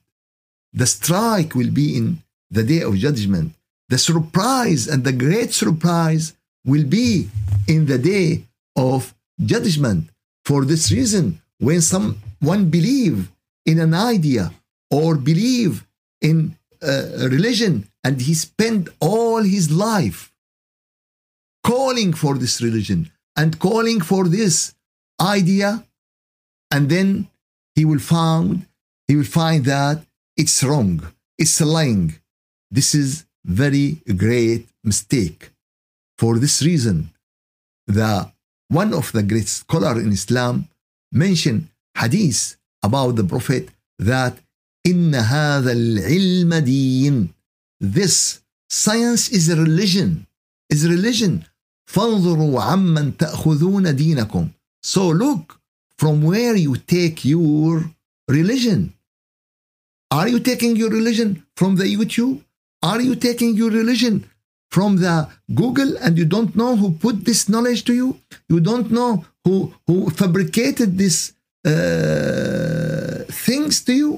The 0.73 0.85
strike 0.85 1.55
will 1.55 1.71
be 1.71 1.97
in 1.97 2.23
the 2.49 2.63
day 2.63 2.81
of 2.81 2.95
judgment. 2.95 3.53
The 3.89 3.97
surprise 3.97 4.87
and 4.87 5.03
the 5.03 5.11
great 5.11 5.53
surprise 5.53 6.33
will 6.65 6.85
be 6.85 7.29
in 7.67 7.87
the 7.87 7.97
day 7.97 8.45
of 8.75 9.13
judgment. 9.43 10.09
For 10.45 10.63
this 10.63 10.91
reason, 10.91 11.41
when 11.59 11.81
someone 11.81 12.69
believe 12.69 13.31
in 13.65 13.79
an 13.79 13.93
idea 13.93 14.51
or 14.89 15.15
believe 15.15 15.85
in 16.21 16.55
a 16.81 17.27
religion 17.29 17.87
and 18.03 18.21
he 18.21 18.33
spent 18.33 18.89
all 18.99 19.41
his 19.43 19.71
life 19.71 20.31
calling 21.63 22.13
for 22.13 22.37
this 22.37 22.61
religion 22.61 23.11
and 23.35 23.59
calling 23.59 24.01
for 24.01 24.27
this 24.27 24.73
idea. 25.19 25.85
And 26.71 26.89
then 26.89 27.27
he 27.75 27.85
will 27.85 27.99
find 27.99 28.65
he 29.07 29.15
will 29.15 29.31
find 29.41 29.65
that 29.65 30.03
it's 30.37 30.63
wrong 30.63 31.01
it's 31.41 31.59
lying. 31.59 32.13
This 32.69 32.93
is 32.93 33.25
very 33.43 33.97
great 34.15 34.67
mistake. 34.83 35.51
For 36.17 36.37
this 36.37 36.61
reason 36.61 37.09
the 37.87 38.31
one 38.69 38.93
of 38.93 39.11
the 39.11 39.23
great 39.23 39.47
scholar 39.47 39.99
in 39.99 40.11
islam 40.11 40.67
mentioned 41.11 41.67
hadith 41.97 42.57
about 42.83 43.15
the 43.15 43.23
prophet 43.23 43.69
that 43.97 44.33
إن 44.86 45.14
هذا 45.14 45.72
العلم 45.72 46.54
دين 46.54 47.28
this 47.80 48.40
science 48.68 49.28
is 49.28 49.48
a 49.48 49.56
religion 49.56 50.26
is 50.72 50.84
a 50.84 50.88
religion 50.88 51.42
فانظروا 51.86 52.62
عمن 52.62 53.16
تأخذون 53.16 53.96
دينكم 53.96 54.48
so 54.82 55.08
look 55.08 55.60
from 55.98 56.22
where 56.22 56.56
you 56.56 56.76
take 56.76 57.24
your 57.24 57.90
religion 58.30 58.92
are 60.10 60.28
you 60.28 60.40
taking 60.40 60.76
your 60.76 60.90
religion 60.90 61.42
from 61.56 61.76
the 61.76 61.84
YouTube 61.84 62.40
are 62.82 63.00
you 63.00 63.14
taking 63.16 63.56
your 63.56 63.70
religion 63.70 64.24
from 64.70 64.96
the 64.96 65.28
Google 65.54 65.96
and 65.98 66.18
you 66.18 66.24
don't 66.24 66.54
know 66.54 66.76
who 66.76 66.92
put 66.92 67.24
this 67.24 67.48
knowledge 67.48 67.84
to 67.84 67.94
you. 67.94 68.20
You 68.48 68.60
don't 68.60 68.90
know 68.90 69.24
who 69.44 69.72
who 69.86 70.10
fabricated 70.10 70.98
this 70.98 71.32
uh, 71.64 73.24
things 73.46 73.82
to 73.86 73.92
you. 74.02 74.10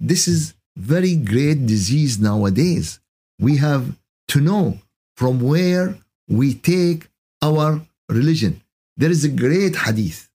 This 0.00 0.26
is 0.26 0.54
very 0.76 1.14
great 1.16 1.66
disease 1.66 2.18
nowadays. 2.18 3.00
We 3.38 3.58
have 3.58 3.84
to 4.28 4.40
know 4.40 4.78
from 5.16 5.40
where 5.40 5.98
we 6.28 6.54
take 6.54 7.08
our 7.42 7.82
religion. 8.08 8.62
There 8.96 9.10
is 9.10 9.24
a 9.24 9.28
great 9.28 9.76
hadith. 9.76 10.28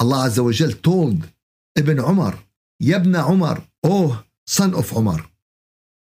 Allah 0.00 0.26
Azza 0.28 0.44
wa 0.44 0.52
Jal 0.52 0.72
told 0.72 1.28
Ibn 1.74 1.98
Umar, 2.00 2.34
Yabna 2.82 3.28
Umar, 3.30 3.62
oh 3.82 4.22
son 4.46 4.74
of 4.74 4.92
Umar, 4.96 5.20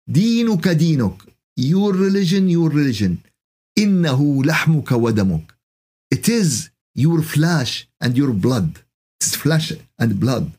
دينك 0.09 0.67
دينك 0.67 1.21
your 1.57 1.93
religion 1.93 2.47
your 2.49 2.69
religion 2.69 3.17
إنه 3.77 4.43
لحمك 4.43 4.91
ودمك 4.91 5.51
it 6.13 6.27
is 6.29 6.69
your 6.95 7.21
flesh 7.21 7.87
and 8.01 8.17
your 8.17 8.33
blood 8.33 8.79
it's 9.21 9.35
flesh 9.35 9.73
and 9.99 10.19
blood 10.19 10.51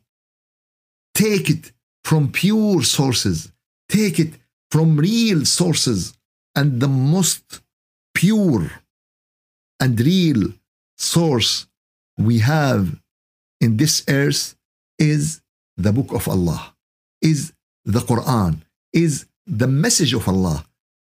take 1.15 1.51
it 1.51 1.73
from 2.08 2.32
pure 2.32 2.82
sources 2.84 3.38
take 3.90 4.18
it 4.26 4.34
from 4.74 4.98
real 4.98 5.42
sources 5.46 6.00
and 6.56 6.80
the 6.84 6.88
most 7.14 7.62
pure 8.14 8.66
and 9.84 9.94
real 10.12 10.42
source 10.98 11.52
we 12.18 12.40
have 12.40 12.84
in 13.62 13.78
this 13.82 13.96
earth 14.22 14.44
is 14.98 15.42
the 15.86 15.92
book 15.98 16.12
of 16.20 16.28
Allah 16.36 16.62
is 17.22 17.40
the 17.96 18.04
Quran 18.12 18.54
is 18.94 19.26
the 19.46 19.68
message 19.68 20.14
of 20.14 20.28
Allah. 20.28 20.66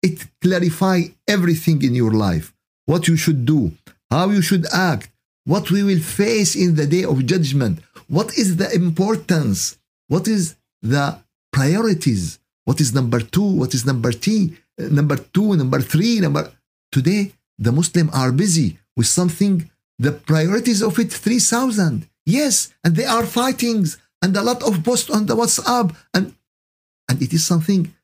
It 0.02 0.26
clarify 0.40 0.98
everything 1.26 1.82
in 1.82 1.94
your 1.94 2.12
life, 2.12 2.52
what 2.86 3.08
you 3.08 3.16
should 3.16 3.44
do, 3.44 3.72
how 4.10 4.30
you 4.30 4.42
should 4.42 4.66
act, 4.72 5.10
what 5.44 5.70
we 5.70 5.82
will 5.82 6.00
face 6.00 6.54
in 6.54 6.76
the 6.76 6.86
day 6.86 7.04
of 7.04 7.24
judgment, 7.24 7.80
what 8.08 8.36
is 8.36 8.56
the 8.56 8.72
importance, 8.74 9.78
what 10.08 10.28
is 10.28 10.56
the 10.82 11.18
priorities, 11.52 12.38
what 12.64 12.80
is 12.80 12.94
number 12.94 13.20
two, 13.20 13.42
what 13.42 13.74
is 13.74 13.84
number 13.84 14.12
three, 14.12 14.56
number 14.78 15.16
two, 15.16 15.56
number 15.56 15.80
three, 15.80 16.20
number. 16.20 16.50
Today, 16.92 17.32
the 17.58 17.72
Muslim 17.72 18.08
are 18.12 18.32
busy 18.32 18.78
with 18.96 19.06
something, 19.06 19.70
the 19.98 20.12
priorities 20.12 20.82
of 20.82 20.98
it 20.98 21.12
3,000. 21.12 22.08
Yes, 22.24 22.72
and 22.84 22.94
they 22.94 23.04
are 23.04 23.26
fightings 23.26 23.98
and 24.22 24.36
a 24.36 24.42
lot 24.42 24.62
of 24.62 24.84
posts 24.84 25.10
on 25.10 25.26
the 25.26 25.36
WhatsApp 25.36 25.94
and 26.14 26.34
and 27.08 27.22
it 27.22 27.32
is 27.32 27.44
something 27.44 27.94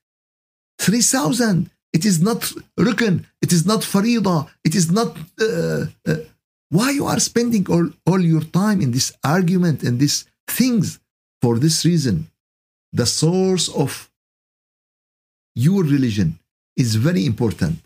3000 0.79 1.71
it 1.93 2.05
is 2.05 2.21
not 2.21 2.41
rukn 2.79 3.25
it 3.43 3.53
is 3.53 3.67
not 3.67 3.81
farida 3.81 4.49
it 4.65 4.75
is 4.75 4.91
not 4.91 5.17
uh, 5.41 5.87
uh, 6.07 6.17
why 6.71 6.91
you 6.91 7.07
are 7.07 7.21
spending 7.21 7.67
all, 7.69 7.89
all 8.07 8.21
your 8.21 8.43
time 8.43 8.81
in 8.81 8.91
this 8.91 9.13
argument 9.23 9.83
and 9.83 10.01
these 10.01 10.25
things 10.49 10.99
for 11.43 11.59
this 11.59 11.85
reason 11.85 12.29
the 12.94 13.06
source 13.06 13.68
of 13.84 14.10
your 15.56 15.84
religion 15.84 16.40
is 16.78 16.96
very 16.96 17.26
important 17.26 17.78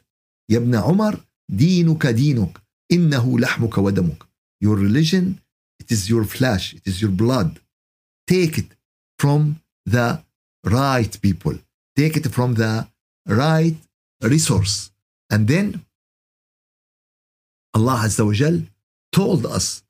يا 0.49 0.57
ابن 0.57 0.75
عمر 0.75 1.23
دينك 1.51 2.07
دينك 2.07 2.61
إنه 2.91 3.39
لحمك 3.39 3.77
ودمك 3.77 4.23
your 4.63 4.75
religion 4.77 5.39
it 5.83 5.91
is 5.91 6.09
your 6.09 6.23
flesh 6.23 6.73
it 6.73 6.87
is 6.87 7.01
your 7.01 7.11
blood 7.11 7.59
take 8.27 8.57
it 8.57 8.69
from 9.19 9.55
the 9.89 10.19
right 10.65 11.21
people 11.21 11.55
take 11.95 12.17
it 12.17 12.27
from 12.27 12.55
the 12.55 12.87
right 13.27 13.75
resource. 14.21 14.91
And 15.29 15.47
then 15.47 15.85
Allah 17.73 18.03
Azza 18.05 18.25
wa 18.25 18.33
Jal 18.33 18.61
told 19.11 19.45
us 19.45 19.83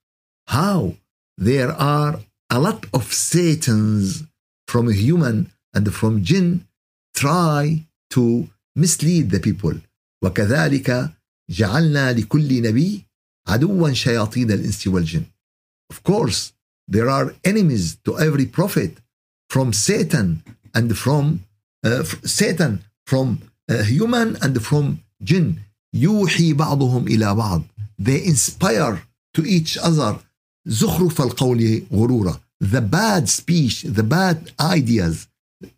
how 0.48 0.96
there 1.38 1.72
are 1.72 2.20
a 2.50 2.60
lot 2.60 2.86
of 2.94 3.12
Satans 3.13 4.24
from 4.68 4.92
human 4.92 5.52
and 5.74 5.94
from 5.94 6.24
jinn 6.24 6.66
try 7.13 7.86
to 8.10 8.48
mislead 8.76 9.30
the 9.30 9.39
people. 9.39 9.76
وكذلك 10.24 11.13
جعلنا 11.50 12.13
لكل 12.13 12.62
نبي 12.62 13.06
عدوا 13.48 13.94
شياطين 13.94 14.52
الإنس 14.52 14.88
والجن. 14.88 15.24
Of 15.94 16.04
course, 16.04 16.54
there 16.88 17.10
are 17.10 17.36
enemies 17.44 17.98
to 18.06 18.20
every 18.20 18.46
prophet 18.46 18.98
from 19.50 19.74
Satan 19.74 20.44
and 20.74 20.98
from 20.98 21.44
uh, 21.84 22.04
Satan 22.24 22.84
from 23.06 23.42
uh, 23.70 23.84
human 23.84 24.38
and 24.42 24.62
from 24.62 25.00
jinn 25.24 25.60
يوحي 25.94 26.54
بعضهم 26.54 27.08
إلى 27.08 27.36
بعض 27.36 27.62
they 28.00 28.26
inspire 28.26 29.04
to 29.34 29.46
each 29.46 29.78
other 29.78 30.16
زخرف 30.68 31.22
القول 31.22 31.84
غرورا 31.94 32.39
the 32.60 32.82
bad 32.82 33.30
speech 33.30 33.76
the 33.84 34.04
bad 34.04 34.52
ideas 34.60 35.28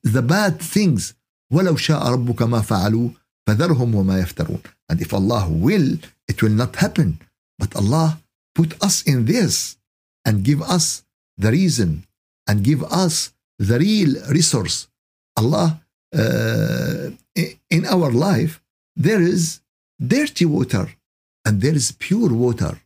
the 0.03 0.21
bad 0.21 0.59
things 0.59 1.13
ولو 1.51 1.75
شاء 1.75 2.07
ربك 2.07 2.41
ما 2.41 2.61
فعلوا 2.61 3.09
فذرهم 3.47 3.95
وما 3.95 4.19
يفترون 4.19 4.61
and 4.91 5.01
if 5.01 5.13
Allah 5.13 5.49
will 5.49 5.97
it 6.27 6.41
will 6.41 6.57
not 6.63 6.75
happen 6.75 7.19
but 7.59 7.75
Allah 7.75 8.19
put 8.55 8.83
us 8.83 9.03
in 9.03 9.25
this 9.25 9.77
and 10.25 10.43
give 10.43 10.61
us 10.61 11.03
the 11.37 11.51
reason 11.51 12.03
and 12.47 12.63
give 12.63 12.83
us 12.83 13.33
the 13.59 13.77
real 13.79 14.11
resource 14.29 14.87
Allah 15.37 15.81
uh, 16.15 17.09
in 17.69 17.85
our 17.85 18.11
life, 18.11 18.61
there 18.95 19.21
is 19.21 19.61
dirty 19.99 20.45
water 20.45 20.85
and 21.45 21.61
there 21.61 21.75
is 21.75 21.91
pure 21.91 22.33
water. 22.33 22.81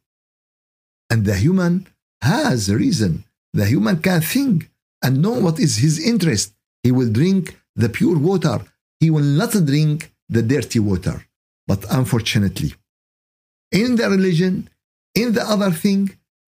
And 1.10 1.26
the 1.26 1.36
human 1.36 1.88
has 2.22 2.70
a 2.70 2.78
reason. 2.78 3.26
the 3.59 3.67
human 3.73 3.97
can 4.07 4.21
think 4.21 4.57
and 5.03 5.23
know 5.25 5.37
what 5.45 5.59
is 5.67 5.73
his 5.85 5.97
interest. 6.13 6.49
He 6.83 6.91
will 6.99 7.11
drink 7.21 7.43
the 7.83 7.91
pure 7.99 8.19
water. 8.31 8.59
He 9.01 9.09
will 9.15 9.31
not 9.41 9.53
drink 9.73 10.13
the 10.29 10.43
dirty 10.43 10.81
water. 10.91 11.17
But 11.71 11.81
unfortunately, 11.91 12.71
in 13.73 13.97
the 13.97 14.09
religion, 14.17 14.69
in 15.15 15.29
the 15.37 15.45
other 15.55 15.71
thing, 15.71 16.03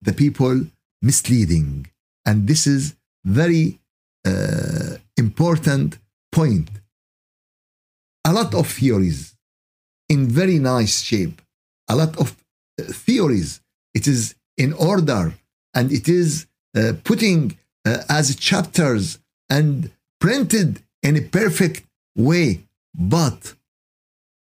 the 0.07 0.13
people 0.13 0.55
misleading. 1.01 1.87
And 2.27 2.47
this 2.47 2.67
is 2.67 2.95
very 3.25 3.79
uh, 4.25 4.97
important 5.17 5.97
point 6.31 6.69
a 8.29 8.33
lot 8.33 8.53
of 8.53 8.67
theories 8.67 9.35
in 10.09 10.27
very 10.27 10.59
nice 10.59 10.95
shape 11.09 11.41
a 11.93 11.95
lot 11.95 12.13
of 12.23 12.27
uh, 12.79 12.83
theories 13.05 13.61
it 13.93 14.05
is 14.13 14.35
in 14.57 14.73
order 14.73 15.23
and 15.73 15.85
it 15.99 16.07
is 16.21 16.29
putting 17.04 17.58
uh, 17.84 17.98
as 18.08 18.36
chapters 18.36 19.18
and 19.50 19.90
printed 20.20 20.82
in 21.02 21.16
a 21.16 21.20
perfect 21.20 21.84
way 22.16 22.60
but 22.94 23.54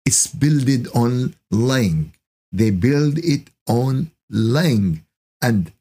it's 0.04 0.26
built 0.26 0.86
on 0.94 1.34
lying 1.50 2.12
they 2.52 2.70
build 2.70 3.18
it 3.18 3.50
on 3.66 4.10
lying 4.30 5.04
and 5.42 5.72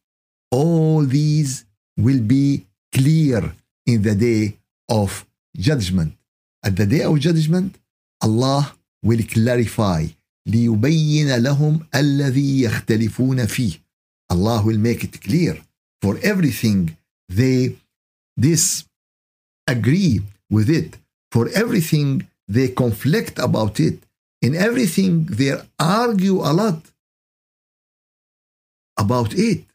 all 0.51 1.01
these 1.03 1.65
will 1.97 2.21
be 2.21 2.65
clear 2.93 3.55
in 3.85 4.01
the 4.01 4.15
day 4.15 4.57
of 4.89 5.25
judgment. 5.57 6.13
At 6.63 6.75
the 6.75 6.85
day 6.85 7.03
of 7.03 7.19
judgment, 7.19 7.77
Allah 8.21 8.75
will 9.03 9.23
clarify 9.23 10.07
ليبين 10.47 11.37
لهم 11.37 11.79
الذي 11.95 12.61
يختلفون 12.61 13.45
فيه. 13.45 13.79
Allah 14.31 14.61
will 14.63 14.77
make 14.77 15.03
it 15.03 15.21
clear 15.21 15.61
for 16.01 16.17
everything 16.31 16.97
they 17.29 17.75
disagree 18.47 20.21
with 20.49 20.69
it, 20.69 20.97
for 21.31 21.49
everything 21.49 22.27
they 22.47 22.67
conflict 22.67 23.39
about 23.39 23.79
it, 23.79 23.97
in 24.41 24.53
everything 24.55 25.25
they 25.25 25.51
argue 25.79 26.37
a 26.49 26.51
lot 26.61 26.81
about 28.97 29.33
it. 29.33 29.65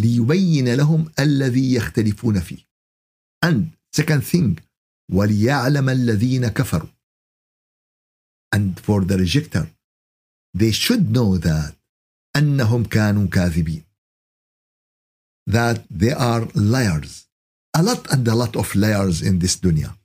ليبين 0.00 0.74
لهم 0.74 1.12
الذي 1.18 1.74
يختلفون 1.74 2.40
فيه. 2.40 2.64
And 3.42 3.70
second 3.92 4.24
thing, 4.24 4.60
وليعلم 5.12 5.88
الذين 5.88 6.48
كفروا 6.48 6.88
and 8.54 8.80
for 8.80 9.04
the 9.04 9.16
rejecter 9.16 9.66
they 10.54 10.72
should 10.72 11.10
know 11.10 11.36
that 11.38 11.74
أنهم 12.36 12.84
كانوا 12.84 13.26
كاذبين 13.26 13.82
that 15.45 15.83
they 15.89 16.11
are 16.11 16.47
liars 16.53 17.23
a 17.73 17.81
lot 17.81 18.11
and 18.11 18.27
a 18.27 18.35
lot 18.35 18.55
of 18.55 18.73
liars 18.75 19.21
in 19.21 19.39
this 19.39 19.55
dunya. 19.57 19.95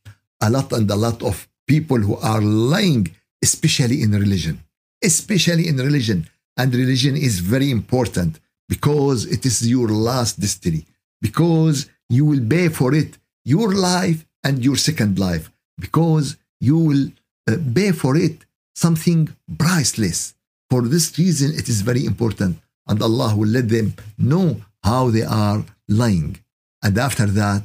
A 0.40 0.50
lot 0.50 0.72
and 0.72 0.90
a 0.90 0.96
lot 0.96 1.22
of 1.22 1.48
people 1.66 1.98
who 1.98 2.16
are 2.16 2.40
lying 2.40 3.08
especially 3.42 4.02
in 4.02 4.12
religion. 4.12 4.62
Especially 5.02 5.68
in 5.68 5.76
religion. 5.76 6.26
And 6.56 6.74
religion 6.74 7.16
is 7.16 7.40
very 7.40 7.70
important 7.70 8.40
because 8.68 9.26
it 9.26 9.44
is 9.44 9.68
your 9.68 9.88
last 9.88 10.40
destiny. 10.40 10.86
Because 11.20 11.88
you 12.08 12.24
will 12.24 12.44
pay 12.48 12.68
for 12.68 12.94
it 12.94 13.18
your 13.44 13.74
life 13.74 14.24
and 14.44 14.64
your 14.64 14.76
second 14.76 15.18
life. 15.18 15.50
Because 15.78 16.36
you 16.60 16.78
will 16.78 17.08
uh, 17.48 17.56
pay 17.74 17.92
for 17.92 18.16
it 18.16 18.44
something 18.74 19.28
priceless. 19.58 20.34
For 20.70 20.82
this 20.82 21.18
reason, 21.18 21.52
it 21.52 21.68
is 21.68 21.82
very 21.82 22.04
important. 22.04 22.58
And 22.86 23.02
Allah 23.02 23.36
will 23.36 23.48
let 23.48 23.68
them 23.68 23.94
know 24.16 24.56
how 24.87 25.09
they 25.09 25.23
are 25.23 25.65
lying. 25.87 26.37
And 26.81 26.97
after 26.97 27.25
that, 27.25 27.63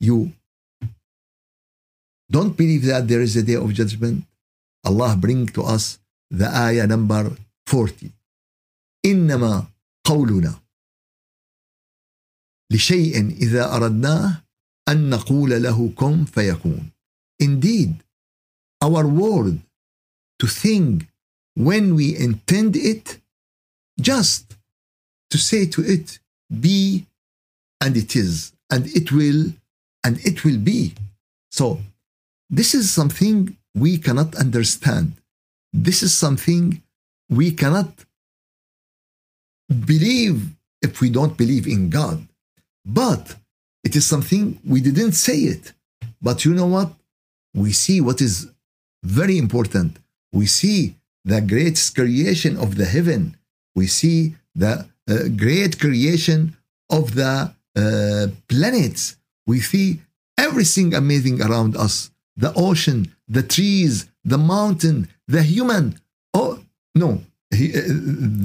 you 0.00 0.32
don't 2.30 2.56
believe 2.56 2.84
that 2.84 3.08
there 3.08 3.20
is 3.20 3.36
a 3.36 3.42
day 3.42 3.54
of 3.54 3.72
judgment. 3.72 4.24
Allah 4.84 5.16
bring 5.16 5.46
to 5.56 5.62
us 5.62 5.98
the 6.30 6.48
ayah 6.48 6.86
number 6.86 7.36
40. 7.66 8.12
إنما 9.06 9.66
قولنا 10.04 10.60
لشيء 12.72 13.30
إذا 13.30 13.74
أردناه 13.74 14.42
أن 14.88 15.10
نقول 15.10 15.62
له 15.62 15.92
كن 15.96 16.24
فيكون. 16.24 16.90
Indeed, 17.42 18.02
our 18.82 19.06
word 19.06 19.60
to 20.38 20.46
think 20.46 21.08
when 21.54 21.94
we 21.94 22.16
intend 22.16 22.76
it, 22.76 23.20
just 24.00 24.56
to 25.31 25.37
say 25.37 25.65
to 25.65 25.81
it, 25.81 26.19
be, 26.59 27.05
and 27.81 27.97
it 27.97 28.15
is, 28.15 28.53
and 28.69 28.85
it 28.87 29.11
will, 29.11 29.53
and 30.03 30.19
it 30.25 30.45
will 30.45 30.59
be. 30.59 30.93
So, 31.51 31.79
this 32.49 32.73
is 32.75 32.91
something 32.91 33.57
we 33.73 33.97
cannot 33.97 34.35
understand. 34.35 35.13
This 35.73 36.03
is 36.03 36.13
something 36.13 36.81
we 37.29 37.51
cannot 37.51 37.91
believe 39.85 40.49
if 40.81 40.99
we 41.01 41.09
don't 41.09 41.37
believe 41.37 41.65
in 41.65 41.89
God. 41.89 42.27
But 42.85 43.35
it 43.83 43.95
is 43.95 44.05
something 44.05 44.59
we 44.65 44.81
didn't 44.81 45.13
say 45.13 45.37
it. 45.37 45.73
But 46.21 46.45
you 46.45 46.53
know 46.53 46.67
what? 46.67 46.91
We 47.53 47.71
see 47.71 48.01
what 48.01 48.21
is 48.21 48.51
very 49.03 49.37
important. 49.37 49.97
We 50.33 50.45
see 50.45 50.95
the 51.23 51.41
great 51.41 51.91
creation 51.95 52.57
of 52.57 52.75
the 52.75 52.85
heaven. 52.85 53.37
We 53.75 53.87
see 53.87 54.35
the 54.55 54.87
uh, 55.11 55.27
great 55.45 55.79
creation 55.79 56.39
of 56.89 57.15
the 57.15 57.53
uh, 57.75 58.27
planets. 58.47 59.17
We 59.45 59.59
see 59.59 59.99
everything 60.37 60.93
amazing 60.93 61.41
around 61.41 61.75
us 61.75 62.11
the 62.37 62.53
ocean, 62.55 62.99
the 63.27 63.43
trees, 63.43 64.07
the 64.23 64.37
mountain, 64.37 64.97
the 65.27 65.43
human. 65.43 65.99
Oh, 66.33 66.59
no. 66.95 67.21
He, 67.53 67.65
uh, 67.77 67.81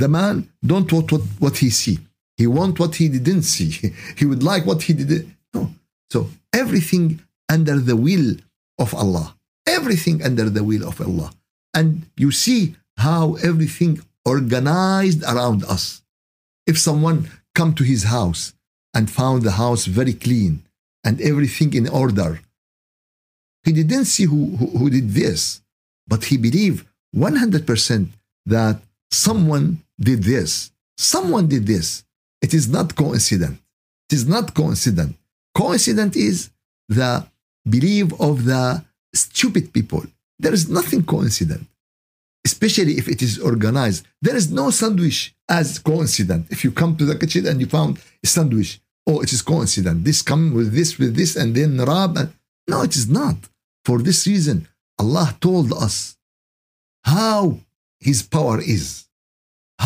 the 0.03 0.09
man 0.09 0.49
don't 0.65 0.91
want 0.93 1.13
what, 1.13 1.23
what 1.39 1.57
he 1.59 1.71
see. 1.71 1.99
He 2.37 2.47
want 2.47 2.79
what 2.79 2.97
he 2.97 3.09
didn't 3.09 3.43
see. 3.43 3.71
He 4.19 4.25
would 4.27 4.43
like 4.43 4.67
what 4.67 4.83
he 4.83 4.93
didn't. 4.93 5.27
No. 5.55 5.71
So 6.11 6.29
everything 6.53 7.21
under 7.49 7.79
the 7.79 7.97
will 7.97 8.37
of 8.79 8.95
Allah. 8.95 9.37
Everything 9.67 10.23
under 10.23 10.51
the 10.51 10.65
will 10.65 10.87
of 10.87 11.01
Allah. 11.01 11.31
And 11.73 12.07
you 12.17 12.31
see 12.33 12.77
how 12.97 13.35
everything 13.37 14.03
organized 14.25 15.23
around 15.25 15.65
us. 15.65 16.03
If 16.67 16.79
someone 16.79 17.31
come 17.55 17.75
to 17.75 17.85
his 17.85 18.05
house 18.05 18.53
and 18.95 19.11
found 19.11 19.43
the 19.43 19.53
house 19.53 19.85
very 19.87 20.13
clean 20.13 20.63
and 21.05 21.21
everything 21.21 21.75
in 21.75 21.89
order, 21.89 22.41
he 23.65 23.73
didn't 23.73 24.07
see 24.07 24.25
who, 24.25 24.57
who, 24.57 24.67
who 24.79 24.91
did 24.91 25.11
this, 25.11 25.61
but 26.07 26.25
he 26.25 26.37
believed 26.37 26.87
100% 27.15 28.09
that 28.47 28.81
someone 29.11 29.83
did 29.99 30.23
this. 30.23 30.71
Someone 30.97 31.47
did 31.49 31.67
this. 31.67 32.05
It 32.43 32.55
is 32.55 32.69
not 32.69 32.95
coincident. 32.95 33.59
It 34.09 34.15
is 34.15 34.27
not 34.27 34.55
coincident. 34.55 35.17
Coincident 35.55 36.17
is 36.17 36.51
the 36.89 37.27
belief 37.69 38.13
of 38.21 38.45
the 38.45 38.85
stupid 39.15 39.73
people 39.73 40.05
there 40.39 40.53
is 40.53 40.69
nothing 40.69 41.03
coincident, 41.03 41.67
especially 42.49 42.95
if 43.01 43.07
it 43.15 43.21
is 43.29 43.35
organized. 43.51 44.03
There 44.27 44.39
is 44.41 44.47
no 44.61 44.67
sandwich 44.81 45.19
as 45.59 45.67
coincident. 45.91 46.43
If 46.55 46.61
you 46.65 46.71
come 46.81 46.93
to 46.97 47.05
the 47.11 47.19
kitchen 47.23 47.45
and 47.49 47.57
you 47.61 47.69
found 47.79 47.93
a 48.27 48.29
sandwich, 48.37 48.71
oh, 49.09 49.19
it 49.25 49.31
is 49.37 49.43
coincident. 49.55 49.99
This 50.05 50.21
come 50.31 50.45
with 50.59 50.71
this, 50.79 50.91
with 51.01 51.13
this, 51.21 51.33
and 51.41 51.49
then 51.59 51.73
rab. 51.93 52.13
And... 52.21 52.29
No, 52.71 52.79
it 52.89 52.95
is 53.01 53.09
not. 53.21 53.39
For 53.87 53.97
this 54.07 54.21
reason, 54.33 54.57
Allah 55.03 55.29
told 55.47 55.69
us 55.87 55.97
how 57.17 57.41
His 58.09 58.19
power 58.37 58.59
is, 58.77 58.85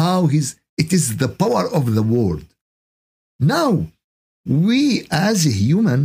how 0.02 0.18
His 0.34 0.46
it 0.82 0.90
is 0.98 1.06
the 1.22 1.32
power 1.42 1.64
of 1.78 1.84
the 1.96 2.06
word. 2.16 2.44
Now, 3.56 3.72
we 4.64 4.80
as 5.10 5.38
a 5.46 5.58
human 5.66 6.02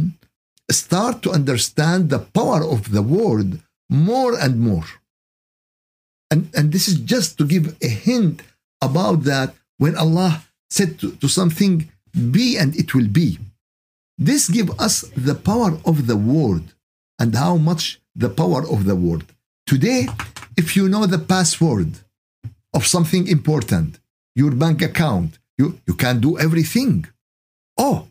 start 0.84 1.16
to 1.24 1.30
understand 1.40 2.02
the 2.04 2.24
power 2.40 2.62
of 2.76 2.82
the 2.96 3.06
word 3.18 3.50
more 3.90 4.34
and 4.46 4.56
more. 4.70 4.88
And, 6.32 6.50
and 6.56 6.72
this 6.72 6.88
is 6.88 6.98
just 7.00 7.38
to 7.38 7.46
give 7.46 7.76
a 7.82 7.88
hint 7.88 8.42
about 8.82 9.24
that 9.24 9.54
when 9.78 9.96
Allah 9.96 10.44
said 10.70 11.00
to, 11.00 11.12
to 11.18 11.28
something, 11.28 11.90
be 12.32 12.58
and 12.58 12.76
it 12.76 12.94
will 12.96 13.08
be. 13.08 13.40
This 14.18 14.50
give 14.50 14.80
us 14.80 15.02
the 15.16 15.36
power 15.36 15.78
of 15.86 16.08
the 16.08 16.16
word 16.16 16.64
and 17.20 17.36
how 17.36 17.58
much 17.58 18.00
the 18.16 18.30
power 18.30 18.62
of 18.68 18.86
the 18.86 18.96
word. 18.96 19.26
Today, 19.66 20.08
if 20.58 20.76
you 20.76 20.88
know 20.88 21.06
the 21.06 21.20
password 21.20 21.92
of 22.74 22.88
something 22.88 23.28
important, 23.28 24.00
your 24.36 24.52
bank 24.52 24.82
account, 24.82 25.40
you, 25.58 25.80
you 25.88 25.94
can 25.94 26.20
do 26.20 26.38
everything. 26.40 27.06
Oh, 27.78 28.08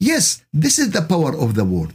yes, 0.00 0.44
this 0.52 0.78
is 0.78 0.90
the 0.90 1.02
power 1.02 1.36
of 1.36 1.54
the 1.54 1.64
word. 1.64 1.94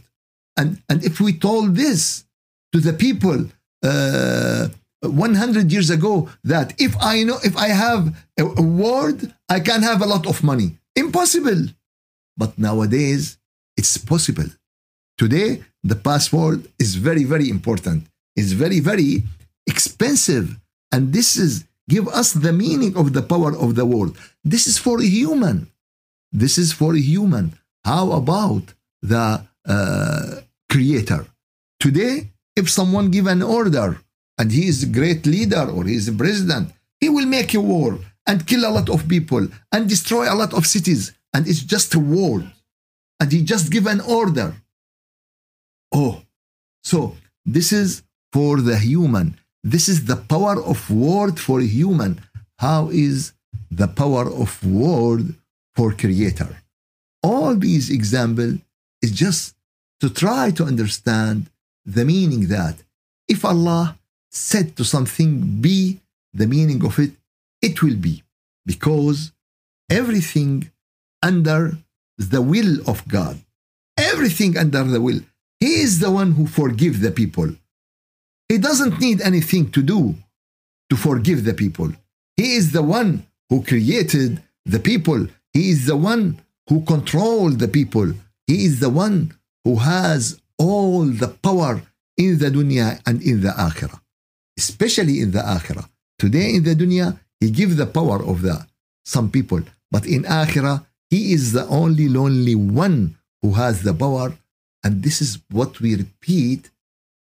And, 0.56 0.82
and 0.88 1.04
if 1.04 1.20
we 1.20 1.32
told 1.32 1.74
this 1.74 2.24
to 2.72 2.80
the 2.80 2.92
people 2.92 3.46
uh, 3.82 4.68
100 5.02 5.72
years 5.72 5.90
ago 5.90 6.28
that 6.44 6.74
if 6.80 6.96
I 7.00 7.24
know, 7.24 7.38
if 7.44 7.56
I 7.56 7.68
have 7.68 8.16
a, 8.38 8.44
a 8.44 8.62
word, 8.62 9.34
I 9.48 9.60
can 9.60 9.82
have 9.82 10.00
a 10.02 10.06
lot 10.06 10.26
of 10.26 10.42
money. 10.42 10.78
Impossible. 10.94 11.66
But 12.36 12.58
nowadays, 12.58 13.38
it's 13.76 13.98
possible. 13.98 14.46
Today, 15.18 15.62
the 15.82 15.96
password 15.96 16.68
is 16.78 16.94
very, 16.94 17.24
very 17.24 17.48
important. 17.50 18.06
It's 18.36 18.52
very, 18.52 18.80
very 18.80 19.24
expensive. 19.66 20.58
And 20.90 21.12
this 21.12 21.36
is 21.36 21.64
give 21.88 22.08
us 22.08 22.32
the 22.32 22.52
meaning 22.52 22.96
of 22.96 23.12
the 23.12 23.22
power 23.22 23.56
of 23.56 23.74
the 23.74 23.84
word. 23.84 24.12
This 24.44 24.66
is 24.66 24.78
for 24.78 25.00
a 25.00 25.04
human. 25.04 25.70
This 26.30 26.58
is 26.58 26.72
for 26.72 26.94
a 26.94 27.00
human. 27.00 27.58
How 27.84 28.12
about 28.12 28.74
the 29.02 29.44
uh, 29.66 30.40
creator? 30.70 31.26
Today, 31.80 32.30
if 32.56 32.70
someone 32.70 33.10
give 33.10 33.26
an 33.26 33.42
order 33.42 34.00
and 34.38 34.50
he 34.50 34.66
is 34.66 34.82
a 34.82 34.86
great 34.86 35.26
leader 35.26 35.64
or 35.70 35.84
he 35.84 35.94
is 35.94 36.08
a 36.08 36.12
president, 36.12 36.72
he 37.00 37.08
will 37.08 37.26
make 37.26 37.54
a 37.54 37.60
war 37.60 37.98
and 38.26 38.46
kill 38.46 38.64
a 38.64 38.74
lot 38.78 38.88
of 38.88 39.08
people 39.08 39.46
and 39.72 39.88
destroy 39.88 40.32
a 40.32 40.34
lot 40.34 40.54
of 40.54 40.66
cities. 40.66 41.12
And 41.34 41.48
it's 41.48 41.62
just 41.62 41.94
a 41.94 41.98
war. 41.98 42.42
And 43.20 43.32
he 43.32 43.42
just 43.42 43.70
give 43.70 43.86
an 43.86 44.00
order. 44.00 44.54
Oh, 45.92 46.22
so 46.82 47.16
this 47.44 47.72
is 47.72 48.02
for 48.32 48.60
the 48.60 48.78
human. 48.78 49.38
This 49.62 49.88
is 49.88 50.04
the 50.06 50.16
power 50.16 50.62
of 50.62 50.90
word 50.90 51.38
for 51.38 51.60
human. 51.60 52.20
How 52.58 52.88
is 52.90 53.32
the 53.70 53.88
power 53.88 54.30
of 54.30 54.64
word 54.64 55.34
for 55.74 55.92
creator? 55.92 56.56
All 57.22 57.54
these 57.54 57.90
example 57.90 58.58
is 59.00 59.12
just 59.12 59.54
to 60.00 60.10
try 60.10 60.50
to 60.52 60.64
understand 60.64 61.50
the 61.84 62.04
meaning 62.04 62.48
that 62.48 62.76
if 63.28 63.44
Allah 63.44 63.98
said 64.32 64.76
to 64.76 64.84
something 64.84 65.60
be, 65.60 66.00
the 66.32 66.46
meaning 66.46 66.84
of 66.84 66.98
it, 66.98 67.12
it 67.60 67.82
will 67.82 67.96
be. 67.96 68.22
Because 68.64 69.32
everything 69.90 70.70
under 71.22 71.76
the 72.18 72.42
will 72.42 72.78
of 72.88 73.06
God, 73.06 73.38
everything 73.96 74.56
under 74.56 74.84
the 74.84 75.00
will, 75.00 75.20
He 75.60 75.80
is 75.82 76.00
the 76.00 76.10
one 76.10 76.32
who 76.32 76.46
forgive 76.46 77.00
the 77.00 77.10
people. 77.10 77.50
He 78.48 78.58
doesn't 78.58 79.00
need 79.00 79.20
anything 79.20 79.70
to 79.70 79.82
do 79.82 80.14
to 80.90 80.96
forgive 80.96 81.44
the 81.44 81.54
people. 81.54 81.90
He 82.36 82.54
is 82.56 82.72
the 82.72 82.82
one 82.82 83.26
who 83.48 83.62
created 83.62 84.42
the 84.64 84.78
people. 84.78 85.26
He 85.52 85.70
is 85.70 85.86
the 85.86 85.96
one 85.96 86.40
who 86.68 86.82
controlled 86.82 87.58
the 87.58 87.68
people. 87.68 88.12
He 88.46 88.64
is 88.64 88.80
the 88.80 88.90
one 88.90 89.34
who 89.64 89.76
has 89.76 90.40
all 90.58 91.04
the 91.04 91.28
power 91.28 91.82
in 92.16 92.38
the 92.38 92.50
dunya 92.50 93.00
and 93.06 93.22
in 93.22 93.40
the 93.40 93.50
akhirah, 93.50 94.00
especially 94.58 95.20
in 95.20 95.30
the 95.30 95.40
akhirah. 95.40 95.88
Today 96.18 96.54
in 96.54 96.64
the 96.64 96.74
dunya, 96.74 97.18
he 97.40 97.50
gives 97.50 97.76
the 97.76 97.86
power 97.86 98.22
of 98.24 98.42
the 98.42 98.66
some 99.04 99.30
people, 99.30 99.60
but 99.90 100.06
in 100.06 100.22
akhirah, 100.24 100.86
he 101.10 101.32
is 101.32 101.52
the 101.52 101.66
only 101.66 102.08
lonely 102.08 102.54
one 102.54 103.16
who 103.42 103.52
has 103.54 103.82
the 103.82 103.92
power, 103.92 104.32
and 104.84 105.02
this 105.02 105.20
is 105.20 105.38
what 105.50 105.80
we 105.80 105.96
repeat 105.96 106.70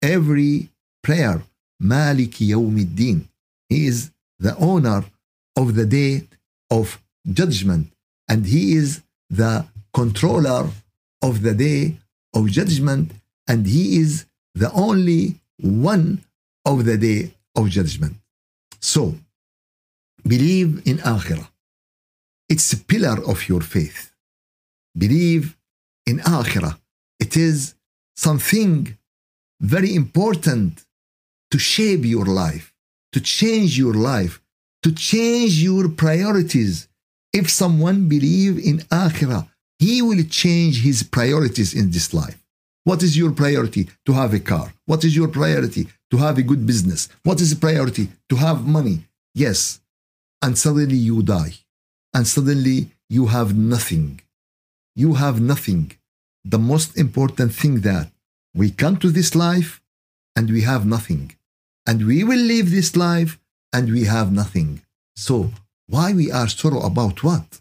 every 0.02 0.68
prayer. 1.02 1.42
Maliki 1.82 2.48
Yawmiddin. 2.48 3.26
He 3.68 3.86
is 3.86 4.12
the 4.38 4.56
owner 4.56 5.04
of 5.56 5.74
the 5.74 5.86
day 5.86 6.28
of 6.70 7.00
judgment, 7.32 7.88
and 8.28 8.46
he 8.46 8.74
is 8.74 9.02
the 9.30 9.66
controller 9.92 10.68
of 11.22 11.42
the 11.42 11.54
day 11.54 11.96
of 12.34 12.48
judgment 12.50 13.12
and 13.48 13.66
he 13.66 13.98
is 13.98 14.26
the 14.54 14.70
only 14.72 15.40
one 15.58 16.24
of 16.64 16.84
the 16.84 16.96
day 16.96 17.34
of 17.56 17.68
judgment. 17.68 18.16
So, 18.80 19.14
believe 20.26 20.82
in 20.86 20.98
Akhirah. 20.98 21.48
It's 22.48 22.72
a 22.72 22.78
pillar 22.78 23.18
of 23.26 23.48
your 23.48 23.60
faith. 23.60 24.12
Believe 24.96 25.56
in 26.06 26.18
Akhirah. 26.18 26.78
It 27.18 27.36
is 27.36 27.74
something 28.16 28.96
very 29.60 29.94
important 29.94 30.84
to 31.50 31.58
shape 31.58 32.04
your 32.04 32.26
life, 32.26 32.74
to 33.12 33.20
change 33.20 33.78
your 33.78 33.94
life, 33.94 34.40
to 34.82 34.92
change 34.92 35.62
your 35.62 35.88
priorities. 35.88 36.88
If 37.32 37.48
someone 37.50 38.08
believe 38.08 38.58
in 38.58 38.78
Akhirah, 38.90 39.48
he 39.78 40.02
will 40.02 40.22
change 40.24 40.82
his 40.82 41.02
priorities 41.02 41.74
in 41.74 41.90
this 41.90 42.12
life. 42.12 42.38
What 42.84 43.02
is 43.02 43.16
your 43.16 43.32
priority? 43.32 43.88
To 44.06 44.12
have 44.12 44.34
a 44.34 44.40
car. 44.40 44.72
What 44.86 45.04
is 45.04 45.14
your 45.14 45.28
priority? 45.28 45.88
To 46.12 46.18
have 46.18 46.36
a 46.38 46.42
good 46.50 46.66
business. 46.66 47.08
What 47.22 47.40
is 47.40 47.50
the 47.50 47.60
priority? 47.66 48.08
To 48.28 48.36
have 48.36 48.66
money. 48.66 48.96
Yes. 49.34 49.80
And 50.42 50.58
suddenly 50.58 50.96
you 51.08 51.22
die. 51.22 51.54
And 52.14 52.26
suddenly 52.26 52.90
you 53.08 53.26
have 53.36 53.56
nothing. 53.56 54.20
You 54.94 55.14
have 55.14 55.40
nothing. 55.40 55.92
The 56.44 56.58
most 56.58 56.98
important 56.98 57.54
thing 57.54 57.80
that 57.80 58.08
we 58.54 58.70
come 58.70 58.98
to 58.98 59.10
this 59.10 59.34
life 59.34 59.80
and 60.36 60.50
we 60.50 60.60
have 60.72 60.84
nothing. 60.84 61.34
And 61.86 62.06
we 62.06 62.24
will 62.24 62.44
leave 62.52 62.70
this 62.70 62.94
life 62.94 63.38
and 63.72 63.90
we 63.90 64.04
have 64.04 64.30
nothing. 64.30 64.82
So 65.16 65.50
why 65.86 66.12
we 66.12 66.30
are 66.30 66.48
sorrow 66.48 66.80
about 66.80 67.22
what? 67.22 67.60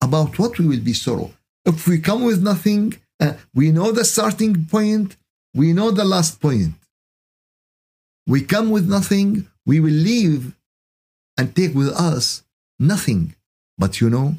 About 0.00 0.40
what 0.40 0.58
we 0.58 0.66
will 0.66 0.80
be 0.80 0.92
sorrow? 0.92 1.30
If 1.64 1.86
we 1.86 2.00
come 2.00 2.24
with 2.24 2.42
nothing, 2.42 2.94
uh, 3.20 3.34
we 3.54 3.70
know 3.70 3.92
the 3.92 4.04
starting 4.04 4.64
point, 4.64 5.16
we 5.54 5.72
know 5.72 5.92
the 5.92 6.04
last 6.04 6.40
point. 6.40 6.74
We 8.26 8.42
come 8.42 8.70
with 8.70 8.88
nothing, 8.88 9.48
we 9.66 9.80
will 9.80 9.90
leave 9.90 10.54
and 11.36 11.54
take 11.54 11.74
with 11.74 11.88
us 11.88 12.42
nothing. 12.78 13.34
But 13.78 14.00
you 14.00 14.10
know, 14.10 14.36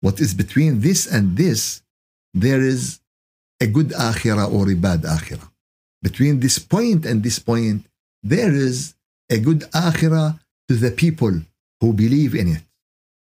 what 0.00 0.20
is 0.20 0.34
between 0.34 0.80
this 0.80 1.06
and 1.06 1.36
this, 1.36 1.82
there 2.32 2.62
is 2.62 3.00
a 3.60 3.66
good 3.66 3.90
akhirah 3.90 4.52
or 4.52 4.70
a 4.70 4.74
bad 4.74 5.02
akhirah. 5.02 5.50
Between 6.02 6.40
this 6.40 6.58
point 6.58 7.04
and 7.04 7.22
this 7.22 7.38
point, 7.38 7.84
there 8.22 8.52
is 8.52 8.94
a 9.30 9.38
good 9.38 9.60
akhirah 9.72 10.40
to 10.68 10.74
the 10.74 10.90
people 10.90 11.34
who 11.80 11.92
believe 11.92 12.34
in 12.34 12.48
it, 12.48 12.62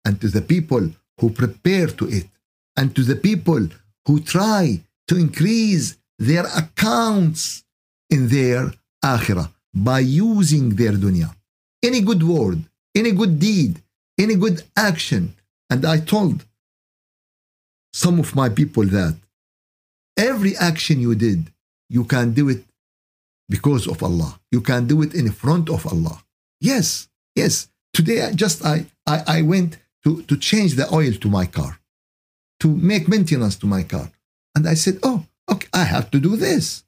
and 0.06 0.20
to 0.22 0.28
the 0.28 0.42
people 0.42 0.90
who 1.20 1.30
prepare 1.30 1.88
to 1.88 2.08
it, 2.08 2.28
and 2.76 2.96
to 2.96 3.04
the 3.04 3.16
people 3.16 3.68
who 4.06 4.20
try 4.22 4.82
to 5.08 5.18
increase 5.18 5.98
their 6.18 6.46
accounts 6.48 7.64
in 8.10 8.30
their 8.30 8.74
akhirah 9.04 9.52
by 9.84 10.00
using 10.00 10.76
their 10.76 10.94
dunya. 10.94 11.34
Any 11.84 12.02
good 12.02 12.24
word, 12.24 12.64
any 12.96 13.12
good 13.12 13.40
deed, 13.40 13.82
any 14.18 14.36
good 14.36 14.64
action. 14.76 15.36
And 15.70 15.86
I 15.86 16.00
told 16.00 16.46
some 17.94 18.20
of 18.20 18.36
my 18.36 18.50
people 18.50 18.86
that 18.86 19.16
every 20.18 20.56
action 20.58 21.00
you 21.00 21.16
did, 21.16 21.52
you 21.90 22.04
can 22.04 22.34
do 22.34 22.50
it 22.50 22.64
because 23.50 23.88
of 23.88 24.02
Allah. 24.04 24.40
You 24.52 24.62
can 24.62 24.88
do 24.88 25.02
it 25.02 25.14
in 25.14 25.32
front 25.32 25.70
of 25.70 25.86
Allah. 25.86 26.24
Yes, 26.60 27.08
yes. 27.36 27.70
Today, 27.94 28.24
I 28.24 28.34
just 28.34 28.66
I, 28.66 28.86
I, 29.06 29.24
I 29.28 29.42
went 29.42 29.78
to, 30.04 30.22
to 30.24 30.38
change 30.38 30.76
the 30.76 30.94
oil 30.94 31.14
to 31.14 31.30
my 31.30 31.46
car, 31.46 31.80
to 32.60 32.68
make 32.68 33.08
maintenance 33.08 33.56
to 33.58 33.68
my 33.68 33.84
car. 33.84 34.12
And 34.56 34.68
I 34.68 34.74
said, 34.74 35.00
oh, 35.04 35.26
okay, 35.50 35.68
I 35.74 35.84
have 35.84 36.10
to 36.12 36.20
do 36.20 36.36
this. 36.36 36.84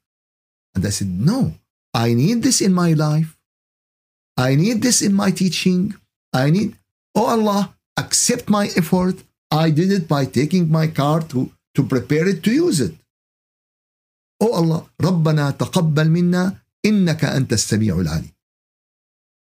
And 0.74 0.84
I 0.84 0.90
said, 0.90 1.08
no, 1.08 1.54
I 1.93 2.13
need 2.13 2.43
this 2.43 2.61
in 2.61 2.73
my 2.73 2.93
life. 2.93 3.37
I 4.37 4.55
need 4.55 4.81
this 4.81 5.01
in 5.01 5.13
my 5.13 5.31
teaching. 5.31 5.95
I 6.33 6.49
need, 6.49 6.75
oh 7.15 7.27
Allah, 7.27 7.75
accept 7.97 8.49
my 8.49 8.65
effort. 8.75 9.15
I 9.51 9.69
did 9.69 9.91
it 9.91 10.07
by 10.07 10.25
taking 10.25 10.69
my 10.69 10.87
car 10.87 11.21
to, 11.31 11.51
to 11.75 11.83
prepare 11.83 12.27
it 12.27 12.43
to 12.43 12.51
use 12.51 12.81
it. 12.81 12.95
Oh 14.41 14.51
Allah, 14.51 14.89
ربنا 15.01 15.51
تقبل 15.51 16.09
منا 16.09 16.57
إنك 16.85 17.25
أنت 17.25 17.53
السميع 17.53 17.99
العليم. 17.99 18.31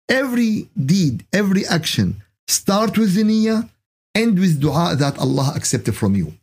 Every 0.10 0.68
deed, 0.76 1.26
every 1.32 1.66
action, 1.66 2.22
start 2.48 2.98
with 2.98 3.14
the 3.14 3.24
niyyah, 3.24 3.70
end 4.14 4.38
with 4.40 4.60
dua 4.60 4.96
that 4.98 5.18
Allah 5.18 5.54
accepted 5.56 5.96
from 5.96 6.16
you. 6.16 6.34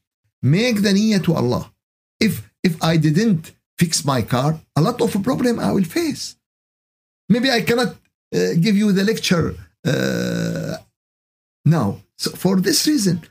Make 0.43 0.81
the 0.81 0.95
niyyah 0.95 1.23
to 1.25 1.35
Allah. 1.35 1.71
If 2.19 2.51
if 2.65 2.83
I 2.83 2.97
didn't 2.97 3.53
fix 3.78 4.06
my 4.06 4.22
car, 4.22 4.60
a 4.76 4.82
lot 4.82 5.02
of 5.02 5.16
a 5.16 5.20
problem 5.20 5.60
I 5.60 5.72
will 5.72 5.84
face. 5.84 6.36
Maybe 7.30 7.50
I 7.50 7.62
cannot 7.62 7.96
uh, 8.36 8.54
give 8.60 8.76
you 8.78 8.92
the 8.92 9.04
lecture 9.04 9.56
uh, 9.86 10.78
now. 11.66 12.00
So 12.18 12.32
for 12.32 12.60
this 12.60 12.88
reason, 12.88 13.22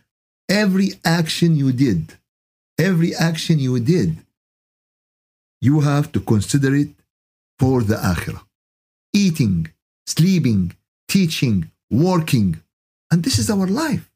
every 0.49 0.95
action 1.05 1.57
you 1.57 1.73
did, 1.73 2.15
every 2.79 3.15
action 3.15 3.59
you 3.59 3.79
did, 3.81 4.17
you 5.61 5.81
have 5.81 6.11
to 6.13 6.21
consider 6.21 6.75
it 6.75 6.91
for 7.59 7.83
the 7.83 7.97
akhirah. 7.97 8.43
Eating, 9.13 9.69
sleeping, 10.07 10.75
teaching, 11.09 11.71
working. 11.91 12.61
And 13.11 13.23
this 13.23 13.39
is 13.39 13.49
our 13.51 13.67
life. 13.67 14.11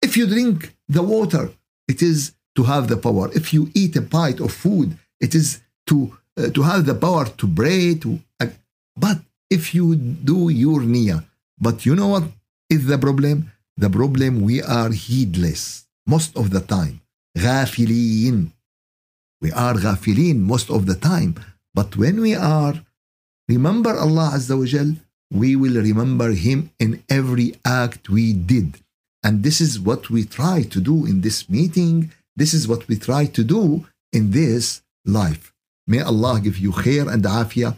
If 0.00 0.16
you 0.16 0.26
drink 0.26 0.74
the 0.88 1.02
water, 1.02 1.50
it 1.88 2.00
is 2.02 2.32
to 2.56 2.62
have 2.64 2.88
the 2.88 2.96
power. 2.96 3.30
If 3.34 3.52
you 3.52 3.70
eat 3.74 3.96
a 3.96 4.00
bite 4.00 4.40
of 4.40 4.52
food, 4.52 4.96
it 5.19 5.35
is 5.35 5.61
to, 5.87 6.17
uh, 6.37 6.49
to 6.49 6.61
have 6.63 6.85
the 6.85 6.95
power 6.95 7.25
to 7.25 7.47
pray. 7.47 7.95
To, 7.95 8.19
uh, 8.39 8.47
but 8.95 9.19
if 9.49 9.73
you 9.75 9.95
do 9.95 10.49
your 10.49 10.81
niyyah, 10.81 11.23
but 11.59 11.85
you 11.85 11.95
know 11.95 12.07
what 12.07 12.23
is 12.69 12.85
the 12.87 12.97
problem? 12.97 13.51
The 13.77 13.89
problem 13.89 14.41
we 14.41 14.61
are 14.61 14.91
heedless 14.91 15.85
most 16.07 16.35
of 16.35 16.49
the 16.51 16.61
time. 16.61 17.01
غافلين. 17.37 18.51
We 19.41 19.51
are 19.51 19.73
غافلين 19.73 20.37
most 20.39 20.69
of 20.69 20.85
the 20.85 20.95
time. 20.95 21.35
But 21.73 21.97
when 21.97 22.21
we 22.21 22.33
are 22.35 22.81
remember 23.49 23.97
Allah 23.97 24.31
Azza 24.33 24.57
wa 24.57 24.65
Jal, 24.65 24.95
we 25.31 25.55
will 25.55 25.81
remember 25.81 26.31
Him 26.31 26.71
in 26.79 27.03
every 27.09 27.55
act 27.65 28.09
we 28.09 28.33
did. 28.33 28.79
And 29.23 29.43
this 29.43 29.59
is 29.59 29.79
what 29.79 30.09
we 30.09 30.23
try 30.23 30.63
to 30.63 30.79
do 30.79 31.05
in 31.05 31.21
this 31.21 31.49
meeting. 31.49 32.11
This 32.35 32.53
is 32.53 32.67
what 32.67 32.87
we 32.87 32.95
try 32.97 33.25
to 33.25 33.43
do 33.43 33.85
in 34.13 34.31
this 34.31 34.81
life. 35.04 35.52
May 35.86 36.00
Allah 36.00 36.40
give 36.40 36.58
you 36.58 36.72
khair 36.72 37.10
and 37.12 37.24
afiyah. 37.24 37.76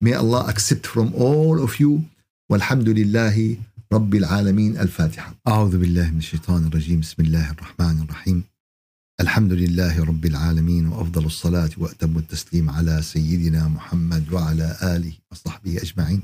May 0.00 0.14
Allah 0.14 0.46
accept 0.48 0.86
from 0.86 1.14
all 1.14 1.62
of 1.62 1.80
you. 1.80 2.04
والحمد 2.50 2.88
لله 2.88 3.56
رب 3.92 4.14
العالمين 4.14 4.78
الفاتحة 4.78 5.34
أعوذ 5.48 5.78
بالله 5.78 6.10
من 6.10 6.18
الشيطان 6.18 6.66
الرجيم 6.66 7.00
بسم 7.00 7.22
الله 7.22 7.50
الرحمن 7.50 8.02
الرحيم 8.02 8.42
الحمد 9.20 9.52
لله 9.52 10.04
رب 10.04 10.24
العالمين 10.26 10.86
وأفضل 10.86 11.26
الصلاة 11.26 11.70
وأتم 11.78 12.18
التسليم 12.18 12.70
على 12.70 13.02
سيدنا 13.02 13.68
محمد 13.68 14.32
وعلى 14.32 14.76
آله 14.82 15.12
وصحبه 15.32 15.76
أجمعين 15.82 16.22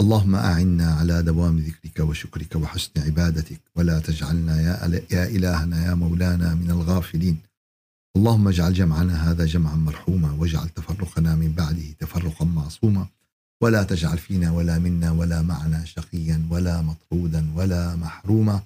اللهم 0.00 0.34
أعنا 0.34 0.94
على 0.94 1.22
دوام 1.22 1.58
ذكرك 1.58 2.08
وشكرك 2.08 2.56
وحسن 2.56 2.90
عبادتك 2.96 3.60
ولا 3.76 3.98
تجعلنا 3.98 4.60
يا, 4.62 5.02
يا 5.10 5.24
إلهنا 5.26 5.86
يا 5.86 5.94
مولانا 5.94 6.54
من 6.54 6.70
الغافلين 6.70 7.36
اللهم 8.18 8.48
اجعل 8.48 8.72
جمعنا 8.72 9.30
هذا 9.30 9.44
جمعا 9.44 9.74
مرحوما 9.76 10.30
واجعل 10.32 10.68
تفرقنا 10.68 11.34
من 11.34 11.52
بعده 11.52 11.92
تفرقا 11.98 12.44
معصوما. 12.44 13.06
ولا 13.62 13.82
تجعل 13.82 14.18
فينا 14.18 14.50
ولا 14.50 14.78
منا 14.78 15.10
ولا 15.10 15.42
معنا 15.42 15.84
شقيا 15.84 16.46
ولا 16.50 16.82
مطرودا 16.82 17.46
ولا 17.54 17.96
محروما. 17.96 18.62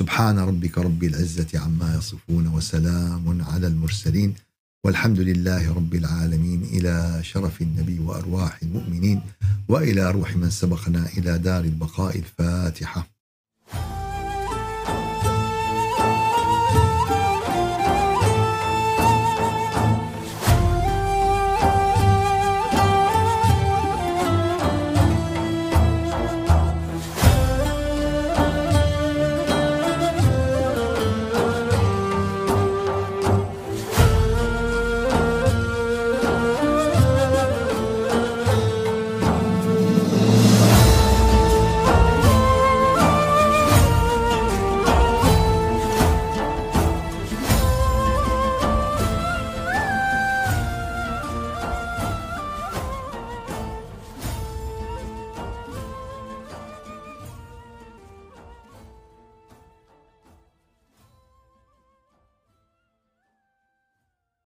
سبحان 0.00 0.38
ربك 0.38 0.78
رب 0.78 1.04
العزة 1.04 1.48
عما 1.54 1.96
يصفون 1.96 2.46
وسلام 2.46 3.42
على 3.42 3.66
المرسلين. 3.66 4.34
والحمد 4.84 5.20
لله 5.20 5.74
رب 5.74 5.94
العالمين. 5.94 6.62
إلى 6.62 7.20
شرف 7.22 7.62
النبي 7.62 7.98
وأرواح 7.98 8.58
المؤمنين. 8.62 9.20
وإلى 9.68 10.10
روح 10.10 10.36
من 10.36 10.50
سبقنا 10.50 11.06
إلى 11.16 11.38
دار 11.38 11.64
البقاء 11.64 12.18
الفاتحة. 12.18 13.19